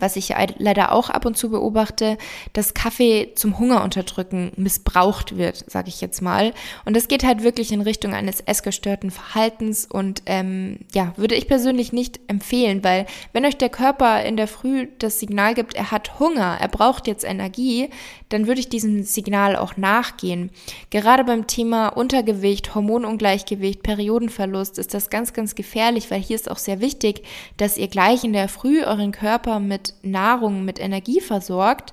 was 0.00 0.16
ich 0.16 0.34
leider 0.58 0.92
auch 0.92 1.10
ab 1.10 1.24
und 1.26 1.36
zu 1.36 1.50
beobachte, 1.50 2.18
dass 2.52 2.74
Kaffee 2.74 3.32
zum 3.34 3.58
Hungerunterdrücken 3.58 4.52
missbraucht 4.56 5.36
wird, 5.36 5.64
sage 5.70 5.88
ich 5.88 6.00
jetzt 6.00 6.22
mal. 6.22 6.52
Und 6.84 6.96
das 6.96 7.08
geht 7.08 7.24
halt 7.24 7.42
wirklich 7.42 7.72
in 7.72 7.80
Richtung 7.80 8.14
eines 8.14 8.40
essgestörten 8.40 9.10
Verhaltens 9.10 9.86
und 9.86 10.22
ähm, 10.26 10.78
ja, 10.92 11.12
würde 11.16 11.34
ich 11.34 11.48
persönlich 11.48 11.92
nicht 11.92 12.20
empfehlen, 12.28 12.82
weil 12.84 13.06
wenn 13.32 13.44
euch 13.44 13.56
der 13.56 13.68
Körper 13.68 14.22
in 14.22 14.36
der 14.36 14.48
Früh 14.48 14.88
das 14.98 15.20
Signal 15.20 15.54
gibt, 15.54 15.74
er 15.74 15.90
hat 15.90 16.18
Hunger, 16.18 16.58
er 16.60 16.68
braucht 16.68 17.06
jetzt 17.06 17.24
Energie, 17.24 17.90
dann 18.28 18.46
würde 18.46 18.60
ich 18.60 18.68
diesem 18.68 19.04
Signal 19.04 19.56
auch 19.56 19.76
nachgehen. 19.76 20.50
Gerade 20.90 21.24
beim 21.24 21.46
Thema 21.46 21.88
Untergewicht, 21.88 22.74
Hormonungleichgewicht, 22.74 23.82
Periodenverlust 23.82 24.78
ist 24.78 24.94
das 24.94 25.10
ganz, 25.10 25.32
ganz 25.32 25.54
gefährlich, 25.54 26.10
weil 26.10 26.20
hier 26.20 26.36
ist 26.36 26.50
auch 26.50 26.58
sehr 26.58 26.80
wichtig, 26.80 27.22
dass 27.56 27.76
ihr 27.76 27.88
gleich 27.88 28.24
in 28.24 28.32
der 28.32 28.48
Früh 28.48 28.82
euren 28.82 29.12
Körper 29.12 29.60
mit 29.60 29.83
Nahrung, 30.02 30.64
mit 30.64 30.80
Energie 30.80 31.20
versorgt 31.20 31.92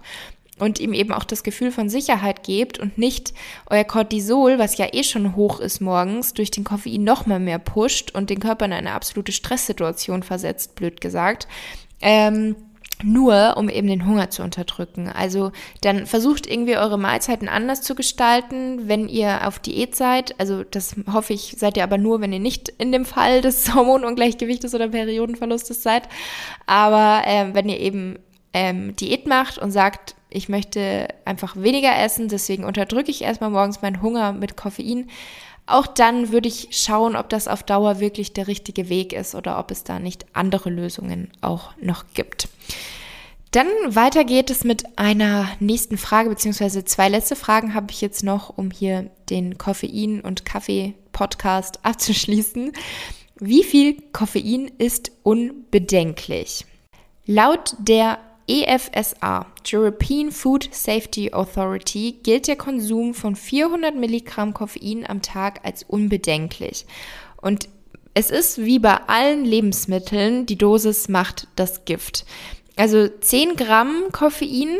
und 0.59 0.79
ihm 0.79 0.93
eben 0.93 1.11
auch 1.11 1.23
das 1.23 1.43
Gefühl 1.43 1.71
von 1.71 1.89
Sicherheit 1.89 2.43
gebt 2.43 2.79
und 2.79 2.97
nicht 2.97 3.33
euer 3.69 3.83
Cortisol, 3.83 4.59
was 4.59 4.77
ja 4.77 4.87
eh 4.93 5.03
schon 5.03 5.35
hoch 5.35 5.59
ist 5.59 5.81
morgens, 5.81 6.33
durch 6.33 6.51
den 6.51 6.63
Koffein 6.63 7.03
noch 7.03 7.25
mal 7.25 7.39
mehr 7.39 7.59
pusht 7.59 8.11
und 8.11 8.29
den 8.29 8.39
Körper 8.39 8.65
in 8.65 8.73
eine 8.73 8.91
absolute 8.91 9.31
Stresssituation 9.31 10.21
versetzt, 10.21 10.75
blöd 10.75 11.01
gesagt. 11.01 11.47
Ähm, 11.99 12.55
nur 13.03 13.55
um 13.57 13.69
eben 13.69 13.87
den 13.87 14.05
Hunger 14.05 14.29
zu 14.29 14.43
unterdrücken. 14.43 15.09
Also 15.09 15.51
dann 15.81 16.05
versucht 16.05 16.47
irgendwie 16.47 16.77
eure 16.77 16.97
Mahlzeiten 16.97 17.47
anders 17.47 17.81
zu 17.81 17.95
gestalten, 17.95 18.87
wenn 18.87 19.07
ihr 19.07 19.47
auf 19.47 19.59
Diät 19.59 19.95
seid. 19.95 20.39
Also 20.39 20.63
das 20.63 20.95
hoffe 21.11 21.33
ich, 21.33 21.55
seid 21.57 21.77
ihr 21.77 21.83
aber 21.83 21.97
nur, 21.97 22.21
wenn 22.21 22.33
ihr 22.33 22.39
nicht 22.39 22.69
in 22.69 22.91
dem 22.91 23.05
Fall 23.05 23.41
des 23.41 23.73
Hormonungleichgewichtes 23.75 24.73
oder 24.75 24.89
Periodenverlustes 24.89 25.83
seid. 25.83 26.03
Aber 26.65 27.23
ähm, 27.25 27.53
wenn 27.53 27.69
ihr 27.69 27.79
eben 27.79 28.19
ähm, 28.53 28.95
Diät 28.95 29.27
macht 29.27 29.57
und 29.57 29.71
sagt, 29.71 30.15
ich 30.29 30.49
möchte 30.49 31.09
einfach 31.25 31.55
weniger 31.57 31.97
essen, 31.97 32.29
deswegen 32.29 32.63
unterdrücke 32.63 33.11
ich 33.11 33.21
erstmal 33.21 33.49
morgens 33.49 33.81
meinen 33.81 34.01
Hunger 34.01 34.31
mit 34.31 34.55
Koffein, 34.55 35.09
auch 35.73 35.87
dann 35.87 36.31
würde 36.31 36.47
ich 36.47 36.69
schauen, 36.71 37.15
ob 37.15 37.29
das 37.29 37.47
auf 37.47 37.63
Dauer 37.63 37.99
wirklich 37.99 38.33
der 38.33 38.47
richtige 38.47 38.89
Weg 38.89 39.13
ist 39.13 39.35
oder 39.35 39.59
ob 39.59 39.71
es 39.71 39.83
da 39.83 39.99
nicht 39.99 40.25
andere 40.33 40.69
Lösungen 40.69 41.31
auch 41.41 41.71
noch 41.81 42.05
gibt. 42.13 42.47
Dann 43.51 43.67
weiter 43.87 44.23
geht 44.23 44.49
es 44.49 44.63
mit 44.63 44.97
einer 44.97 45.49
nächsten 45.59 45.97
Frage, 45.97 46.29
beziehungsweise 46.29 46.85
zwei 46.85 47.09
letzte 47.09 47.35
Fragen 47.35 47.73
habe 47.73 47.91
ich 47.91 47.99
jetzt 47.99 48.23
noch, 48.23 48.57
um 48.57 48.71
hier 48.71 49.11
den 49.29 49.57
Koffein- 49.57 50.21
und 50.21 50.45
Kaffee-Podcast 50.45 51.79
abzuschließen. 51.83 52.71
Wie 53.39 53.63
viel 53.63 54.01
Koffein 54.13 54.71
ist 54.77 55.11
unbedenklich? 55.23 56.65
Laut 57.25 57.75
der 57.79 58.19
EFSA, 58.47 59.45
European 59.71 60.31
Food 60.31 60.69
Safety 60.71 61.31
Authority, 61.33 62.19
gilt 62.23 62.47
der 62.47 62.55
Konsum 62.55 63.13
von 63.13 63.35
400 63.35 63.95
Milligramm 63.95 64.53
Koffein 64.53 65.05
am 65.07 65.21
Tag 65.21 65.61
als 65.63 65.83
unbedenklich. 65.83 66.85
Und 67.41 67.69
es 68.13 68.29
ist 68.29 68.57
wie 68.59 68.79
bei 68.79 68.97
allen 69.07 69.45
Lebensmitteln, 69.45 70.45
die 70.45 70.57
Dosis 70.57 71.07
macht 71.07 71.47
das 71.55 71.85
Gift. 71.85 72.25
Also 72.75 73.07
10 73.07 73.55
Gramm 73.55 74.05
Koffein, 74.11 74.79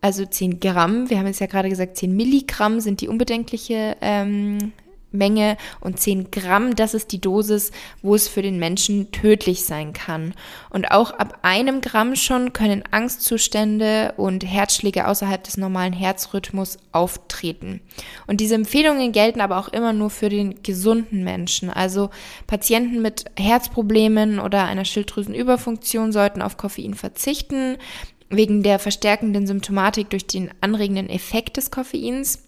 also 0.00 0.24
10 0.24 0.60
Gramm, 0.60 1.10
wir 1.10 1.18
haben 1.18 1.26
jetzt 1.26 1.40
ja 1.40 1.46
gerade 1.46 1.68
gesagt, 1.68 1.96
10 1.96 2.14
Milligramm 2.14 2.80
sind 2.80 3.00
die 3.00 3.08
unbedenkliche 3.08 3.96
ähm, 4.00 4.72
Menge 5.12 5.56
und 5.80 5.98
10 6.00 6.30
Gramm, 6.30 6.76
das 6.76 6.94
ist 6.94 7.12
die 7.12 7.20
Dosis, 7.20 7.72
wo 8.02 8.14
es 8.14 8.28
für 8.28 8.42
den 8.42 8.58
Menschen 8.58 9.10
tödlich 9.12 9.64
sein 9.64 9.92
kann. 9.92 10.34
Und 10.70 10.90
auch 10.90 11.10
ab 11.10 11.38
einem 11.42 11.80
Gramm 11.80 12.16
schon 12.16 12.52
können 12.52 12.84
Angstzustände 12.90 14.14
und 14.16 14.44
Herzschläge 14.44 15.06
außerhalb 15.06 15.42
des 15.42 15.56
normalen 15.56 15.92
Herzrhythmus 15.92 16.78
auftreten. 16.92 17.80
Und 18.26 18.40
diese 18.40 18.54
Empfehlungen 18.54 19.12
gelten 19.12 19.40
aber 19.40 19.58
auch 19.58 19.68
immer 19.68 19.92
nur 19.92 20.10
für 20.10 20.28
den 20.28 20.62
gesunden 20.62 21.24
Menschen. 21.24 21.70
Also 21.70 22.10
Patienten 22.46 23.02
mit 23.02 23.24
Herzproblemen 23.36 24.38
oder 24.40 24.64
einer 24.64 24.84
Schilddrüsenüberfunktion 24.84 26.12
sollten 26.12 26.42
auf 26.42 26.56
Koffein 26.56 26.94
verzichten, 26.94 27.76
wegen 28.30 28.62
der 28.62 28.78
verstärkenden 28.78 29.46
Symptomatik 29.46 30.08
durch 30.10 30.26
den 30.26 30.50
anregenden 30.60 31.08
Effekt 31.08 31.56
des 31.56 31.70
Koffeins 31.70 32.44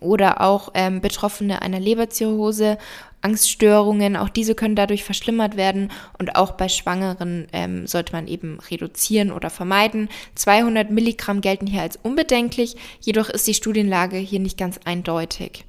oder 0.00 0.40
auch 0.40 0.70
ähm, 0.74 1.00
Betroffene 1.00 1.62
einer 1.62 1.80
Leberzirrhose, 1.80 2.78
Angststörungen, 3.22 4.16
auch 4.16 4.28
diese 4.28 4.54
können 4.54 4.76
dadurch 4.76 5.04
verschlimmert 5.04 5.56
werden 5.56 5.90
und 6.18 6.36
auch 6.36 6.52
bei 6.52 6.68
Schwangeren 6.68 7.48
ähm, 7.52 7.86
sollte 7.86 8.12
man 8.12 8.26
eben 8.26 8.58
reduzieren 8.70 9.30
oder 9.30 9.50
vermeiden. 9.50 10.08
200 10.36 10.90
Milligramm 10.90 11.40
gelten 11.40 11.66
hier 11.66 11.82
als 11.82 11.98
unbedenklich, 12.02 12.76
jedoch 13.00 13.28
ist 13.28 13.46
die 13.46 13.54
Studienlage 13.54 14.16
hier 14.16 14.40
nicht 14.40 14.56
ganz 14.56 14.80
eindeutig. 14.84 15.64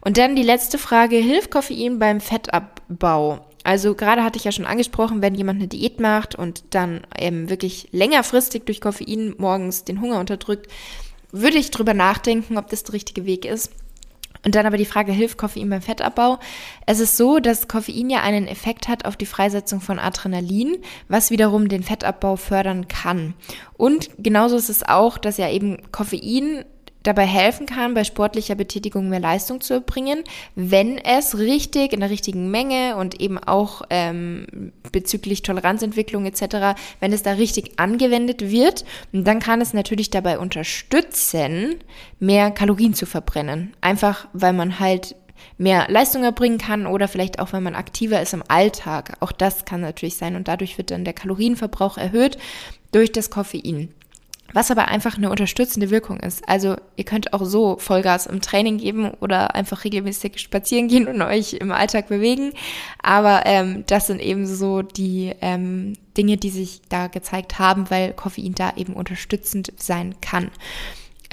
Und 0.00 0.16
dann 0.18 0.36
die 0.36 0.42
letzte 0.42 0.78
Frage, 0.78 1.16
hilft 1.16 1.50
Koffein 1.50 1.98
beim 1.98 2.20
Fettabbau? 2.20 3.40
Also 3.64 3.94
gerade 3.94 4.24
hatte 4.24 4.38
ich 4.38 4.44
ja 4.44 4.52
schon 4.52 4.66
angesprochen, 4.66 5.22
wenn 5.22 5.34
jemand 5.34 5.60
eine 5.60 5.68
Diät 5.68 6.00
macht 6.00 6.34
und 6.34 6.64
dann 6.70 7.02
ähm, 7.16 7.48
wirklich 7.48 7.88
längerfristig 7.92 8.64
durch 8.64 8.80
Koffein 8.80 9.34
morgens 9.38 9.84
den 9.84 10.00
Hunger 10.00 10.18
unterdrückt, 10.18 10.70
würde 11.32 11.58
ich 11.58 11.70
drüber 11.70 11.94
nachdenken, 11.94 12.58
ob 12.58 12.68
das 12.68 12.84
der 12.84 12.94
richtige 12.94 13.26
Weg 13.26 13.44
ist. 13.44 13.72
Und 14.44 14.54
dann 14.54 14.66
aber 14.66 14.76
die 14.76 14.84
Frage, 14.84 15.12
hilft 15.12 15.38
Koffein 15.38 15.70
beim 15.70 15.82
Fettabbau? 15.82 16.38
Es 16.84 16.98
ist 17.00 17.16
so, 17.16 17.38
dass 17.38 17.68
Koffein 17.68 18.10
ja 18.10 18.22
einen 18.22 18.48
Effekt 18.48 18.88
hat 18.88 19.04
auf 19.04 19.16
die 19.16 19.26
Freisetzung 19.26 19.80
von 19.80 19.98
Adrenalin, 19.98 20.78
was 21.08 21.30
wiederum 21.30 21.68
den 21.68 21.84
Fettabbau 21.84 22.36
fördern 22.36 22.88
kann. 22.88 23.34
Und 23.74 24.10
genauso 24.18 24.56
ist 24.56 24.68
es 24.68 24.82
auch, 24.82 25.16
dass 25.18 25.36
ja 25.36 25.48
eben 25.48 25.78
Koffein 25.92 26.64
dabei 27.02 27.26
helfen 27.26 27.66
kann, 27.66 27.94
bei 27.94 28.04
sportlicher 28.04 28.54
Betätigung 28.54 29.08
mehr 29.08 29.20
Leistung 29.20 29.60
zu 29.60 29.74
erbringen, 29.74 30.24
wenn 30.54 30.98
es 30.98 31.38
richtig 31.38 31.92
in 31.92 32.00
der 32.00 32.10
richtigen 32.10 32.50
Menge 32.50 32.96
und 32.96 33.20
eben 33.20 33.38
auch 33.38 33.82
ähm, 33.90 34.72
bezüglich 34.92 35.42
Toleranzentwicklung 35.42 36.26
etc., 36.26 36.78
wenn 37.00 37.12
es 37.12 37.22
da 37.22 37.32
richtig 37.32 37.78
angewendet 37.78 38.50
wird, 38.50 38.84
dann 39.12 39.40
kann 39.40 39.60
es 39.60 39.74
natürlich 39.74 40.10
dabei 40.10 40.38
unterstützen, 40.38 41.76
mehr 42.18 42.50
Kalorien 42.50 42.94
zu 42.94 43.06
verbrennen. 43.06 43.74
Einfach 43.80 44.28
weil 44.32 44.52
man 44.52 44.78
halt 44.78 45.16
mehr 45.58 45.86
Leistung 45.88 46.24
erbringen 46.24 46.58
kann 46.58 46.86
oder 46.86 47.08
vielleicht 47.08 47.38
auch, 47.38 47.52
wenn 47.52 47.62
man 47.62 47.74
aktiver 47.74 48.20
ist 48.20 48.34
im 48.34 48.44
Alltag. 48.48 49.16
Auch 49.20 49.32
das 49.32 49.64
kann 49.64 49.80
natürlich 49.80 50.16
sein 50.16 50.36
und 50.36 50.48
dadurch 50.48 50.78
wird 50.78 50.90
dann 50.90 51.04
der 51.04 51.14
Kalorienverbrauch 51.14 51.98
erhöht 51.98 52.38
durch 52.92 53.12
das 53.12 53.30
Koffein 53.30 53.92
was 54.52 54.70
aber 54.70 54.88
einfach 54.88 55.16
eine 55.16 55.30
unterstützende 55.30 55.90
Wirkung 55.90 56.20
ist. 56.20 56.48
Also 56.48 56.76
ihr 56.96 57.04
könnt 57.04 57.32
auch 57.32 57.44
so 57.44 57.76
Vollgas 57.78 58.26
im 58.26 58.40
Training 58.40 58.78
geben 58.78 59.10
oder 59.20 59.54
einfach 59.54 59.84
regelmäßig 59.84 60.38
spazieren 60.38 60.88
gehen 60.88 61.08
und 61.08 61.20
euch 61.22 61.54
im 61.54 61.72
Alltag 61.72 62.08
bewegen. 62.08 62.52
Aber 63.02 63.42
ähm, 63.46 63.84
das 63.86 64.06
sind 64.06 64.20
eben 64.20 64.46
so 64.46 64.82
die 64.82 65.32
ähm, 65.40 65.94
Dinge, 66.16 66.36
die 66.36 66.50
sich 66.50 66.82
da 66.88 67.06
gezeigt 67.06 67.58
haben, 67.58 67.90
weil 67.90 68.12
Koffein 68.12 68.54
da 68.54 68.72
eben 68.76 68.94
unterstützend 68.94 69.72
sein 69.76 70.14
kann. 70.20 70.50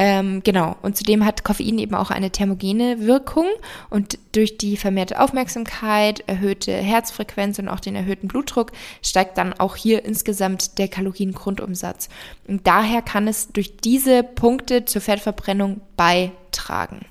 Ähm, 0.02 0.44
genau, 0.46 0.78
und 0.82 0.96
zudem 0.96 1.26
hat 1.26 1.44
Koffein 1.44 1.78
eben 1.78 1.94
auch 1.94 2.10
eine 2.10 2.32
thermogene 2.32 3.06
Wirkung 3.06 3.48
und 3.90 4.18
durch 4.32 4.58
die 4.58 4.78
vermehrte 4.78 5.20
Aufmerksamkeit, 5.20 6.24
erhöhte 6.26 6.72
Herzfrequenz 6.72 7.60
und 7.60 7.68
auch 7.68 7.82
den 7.82 7.98
erhöhten 7.98 8.30
Blutdruck 8.30 8.72
steigt 9.04 9.38
dann 9.38 9.52
auch 9.52 9.76
hier 9.76 10.06
insgesamt 10.06 10.78
der 10.78 10.88
Kaloriengrundumsatz. 10.88 12.08
Und 12.48 12.66
daher 12.66 13.02
kann 13.02 13.28
es 13.28 13.50
durch 13.50 13.76
diese 13.76 14.24
Punkte 14.24 14.86
zur 14.86 15.02
Fettverbrennung 15.02 15.82
beitragen. 15.98 17.02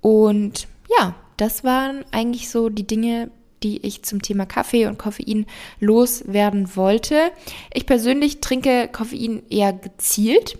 Und 0.00 0.66
ja, 0.98 1.14
das 1.36 1.62
waren 1.62 2.04
eigentlich 2.10 2.50
so 2.50 2.70
die 2.70 2.88
Dinge, 2.88 3.30
die 3.62 3.86
ich 3.86 4.02
zum 4.02 4.20
Thema 4.20 4.46
Kaffee 4.46 4.86
und 4.86 4.98
Koffein 4.98 5.46
loswerden 5.78 6.74
wollte. 6.74 7.30
Ich 7.72 7.86
persönlich 7.86 8.40
trinke 8.40 8.88
Koffein 8.90 9.44
eher 9.48 9.72
gezielt. 9.72 10.58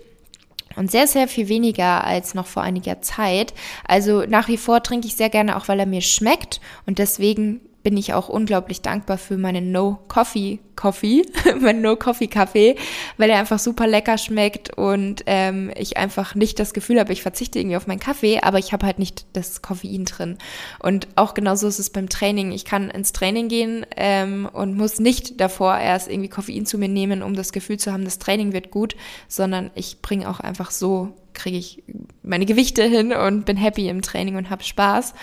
Und 0.75 0.91
sehr, 0.91 1.07
sehr 1.07 1.27
viel 1.27 1.47
weniger 1.47 2.03
als 2.03 2.33
noch 2.33 2.47
vor 2.47 2.63
einiger 2.63 3.01
Zeit. 3.01 3.53
Also 3.87 4.25
nach 4.27 4.47
wie 4.47 4.57
vor 4.57 4.83
trinke 4.83 5.07
ich 5.07 5.15
sehr 5.15 5.29
gerne, 5.29 5.57
auch 5.57 5.67
weil 5.67 5.79
er 5.79 5.85
mir 5.85 6.01
schmeckt. 6.01 6.61
Und 6.85 6.99
deswegen 6.99 7.61
bin 7.83 7.97
ich 7.97 8.13
auch 8.13 8.29
unglaublich 8.29 8.81
dankbar 8.81 9.17
für 9.17 9.37
meinen 9.37 9.71
No 9.71 9.99
Coffee 10.07 10.59
Coffee, 10.75 11.23
meinen 11.59 11.81
No 11.81 11.95
Coffee 11.95 12.27
Kaffee, 12.27 12.75
weil 13.17 13.29
er 13.29 13.39
einfach 13.39 13.59
super 13.59 13.85
lecker 13.85 14.17
schmeckt 14.17 14.75
und 14.75 15.21
ähm, 15.27 15.71
ich 15.75 15.97
einfach 15.97 16.33
nicht 16.33 16.59
das 16.59 16.73
Gefühl 16.73 16.99
habe, 16.99 17.13
ich 17.13 17.21
verzichte 17.21 17.59
irgendwie 17.59 17.77
auf 17.77 17.85
meinen 17.85 17.99
Kaffee, 17.99 18.39
aber 18.41 18.57
ich 18.57 18.73
habe 18.73 18.87
halt 18.87 18.97
nicht 18.97 19.25
das 19.33 19.61
Koffein 19.61 20.05
drin. 20.05 20.37
Und 20.79 21.07
auch 21.15 21.35
genauso 21.35 21.67
ist 21.67 21.77
es 21.77 21.91
beim 21.91 22.09
Training. 22.09 22.51
Ich 22.51 22.65
kann 22.65 22.89
ins 22.89 23.13
Training 23.13 23.47
gehen 23.47 23.85
ähm, 23.95 24.49
und 24.51 24.75
muss 24.75 24.99
nicht 24.99 25.39
davor 25.39 25.77
erst 25.77 26.09
irgendwie 26.09 26.29
Koffein 26.29 26.65
zu 26.65 26.79
mir 26.79 26.89
nehmen, 26.89 27.21
um 27.21 27.35
das 27.35 27.51
Gefühl 27.51 27.77
zu 27.77 27.91
haben, 27.93 28.05
das 28.05 28.17
Training 28.17 28.53
wird 28.53 28.71
gut, 28.71 28.95
sondern 29.27 29.69
ich 29.75 30.01
bringe 30.01 30.29
auch 30.29 30.39
einfach 30.39 30.71
so 30.71 31.13
kriege 31.33 31.57
ich 31.57 31.83
meine 32.23 32.45
Gewichte 32.45 32.83
hin 32.83 33.13
und 33.13 33.45
bin 33.45 33.57
happy 33.57 33.87
im 33.87 34.01
Training 34.01 34.35
und 34.35 34.49
habe 34.49 34.63
Spaß. 34.63 35.13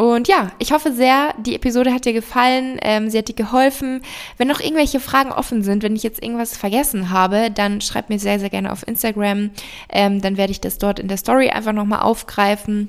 Und 0.00 0.28
ja, 0.28 0.50
ich 0.58 0.72
hoffe 0.72 0.92
sehr, 0.92 1.34
die 1.36 1.54
Episode 1.54 1.92
hat 1.92 2.06
dir 2.06 2.14
gefallen, 2.14 2.78
ähm, 2.80 3.10
sie 3.10 3.18
hat 3.18 3.28
dir 3.28 3.34
geholfen. 3.34 4.00
Wenn 4.38 4.48
noch 4.48 4.60
irgendwelche 4.60 4.98
Fragen 4.98 5.30
offen 5.30 5.62
sind, 5.62 5.82
wenn 5.82 5.94
ich 5.94 6.02
jetzt 6.02 6.22
irgendwas 6.22 6.56
vergessen 6.56 7.10
habe, 7.10 7.50
dann 7.50 7.82
schreib 7.82 8.08
mir 8.08 8.18
sehr, 8.18 8.40
sehr 8.40 8.48
gerne 8.48 8.72
auf 8.72 8.88
Instagram. 8.88 9.50
Ähm, 9.90 10.22
dann 10.22 10.38
werde 10.38 10.52
ich 10.52 10.60
das 10.62 10.78
dort 10.78 11.00
in 11.00 11.08
der 11.08 11.18
Story 11.18 11.50
einfach 11.50 11.74
nochmal 11.74 12.00
aufgreifen. 12.00 12.88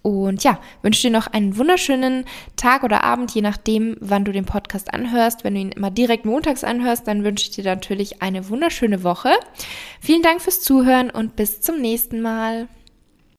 Und 0.00 0.42
ja, 0.42 0.58
wünsche 0.80 1.02
dir 1.02 1.10
noch 1.10 1.26
einen 1.26 1.58
wunderschönen 1.58 2.24
Tag 2.56 2.82
oder 2.82 3.04
Abend, 3.04 3.30
je 3.34 3.42
nachdem, 3.42 3.98
wann 4.00 4.24
du 4.24 4.32
den 4.32 4.46
Podcast 4.46 4.94
anhörst. 4.94 5.44
Wenn 5.44 5.52
du 5.52 5.60
ihn 5.60 5.72
immer 5.72 5.90
direkt 5.90 6.24
montags 6.24 6.64
anhörst, 6.64 7.06
dann 7.06 7.24
wünsche 7.24 7.44
ich 7.44 7.56
dir 7.56 7.64
natürlich 7.64 8.22
eine 8.22 8.48
wunderschöne 8.48 9.02
Woche. 9.04 9.32
Vielen 10.00 10.22
Dank 10.22 10.40
fürs 10.40 10.62
Zuhören 10.62 11.10
und 11.10 11.36
bis 11.36 11.60
zum 11.60 11.78
nächsten 11.78 12.22
Mal. 12.22 12.68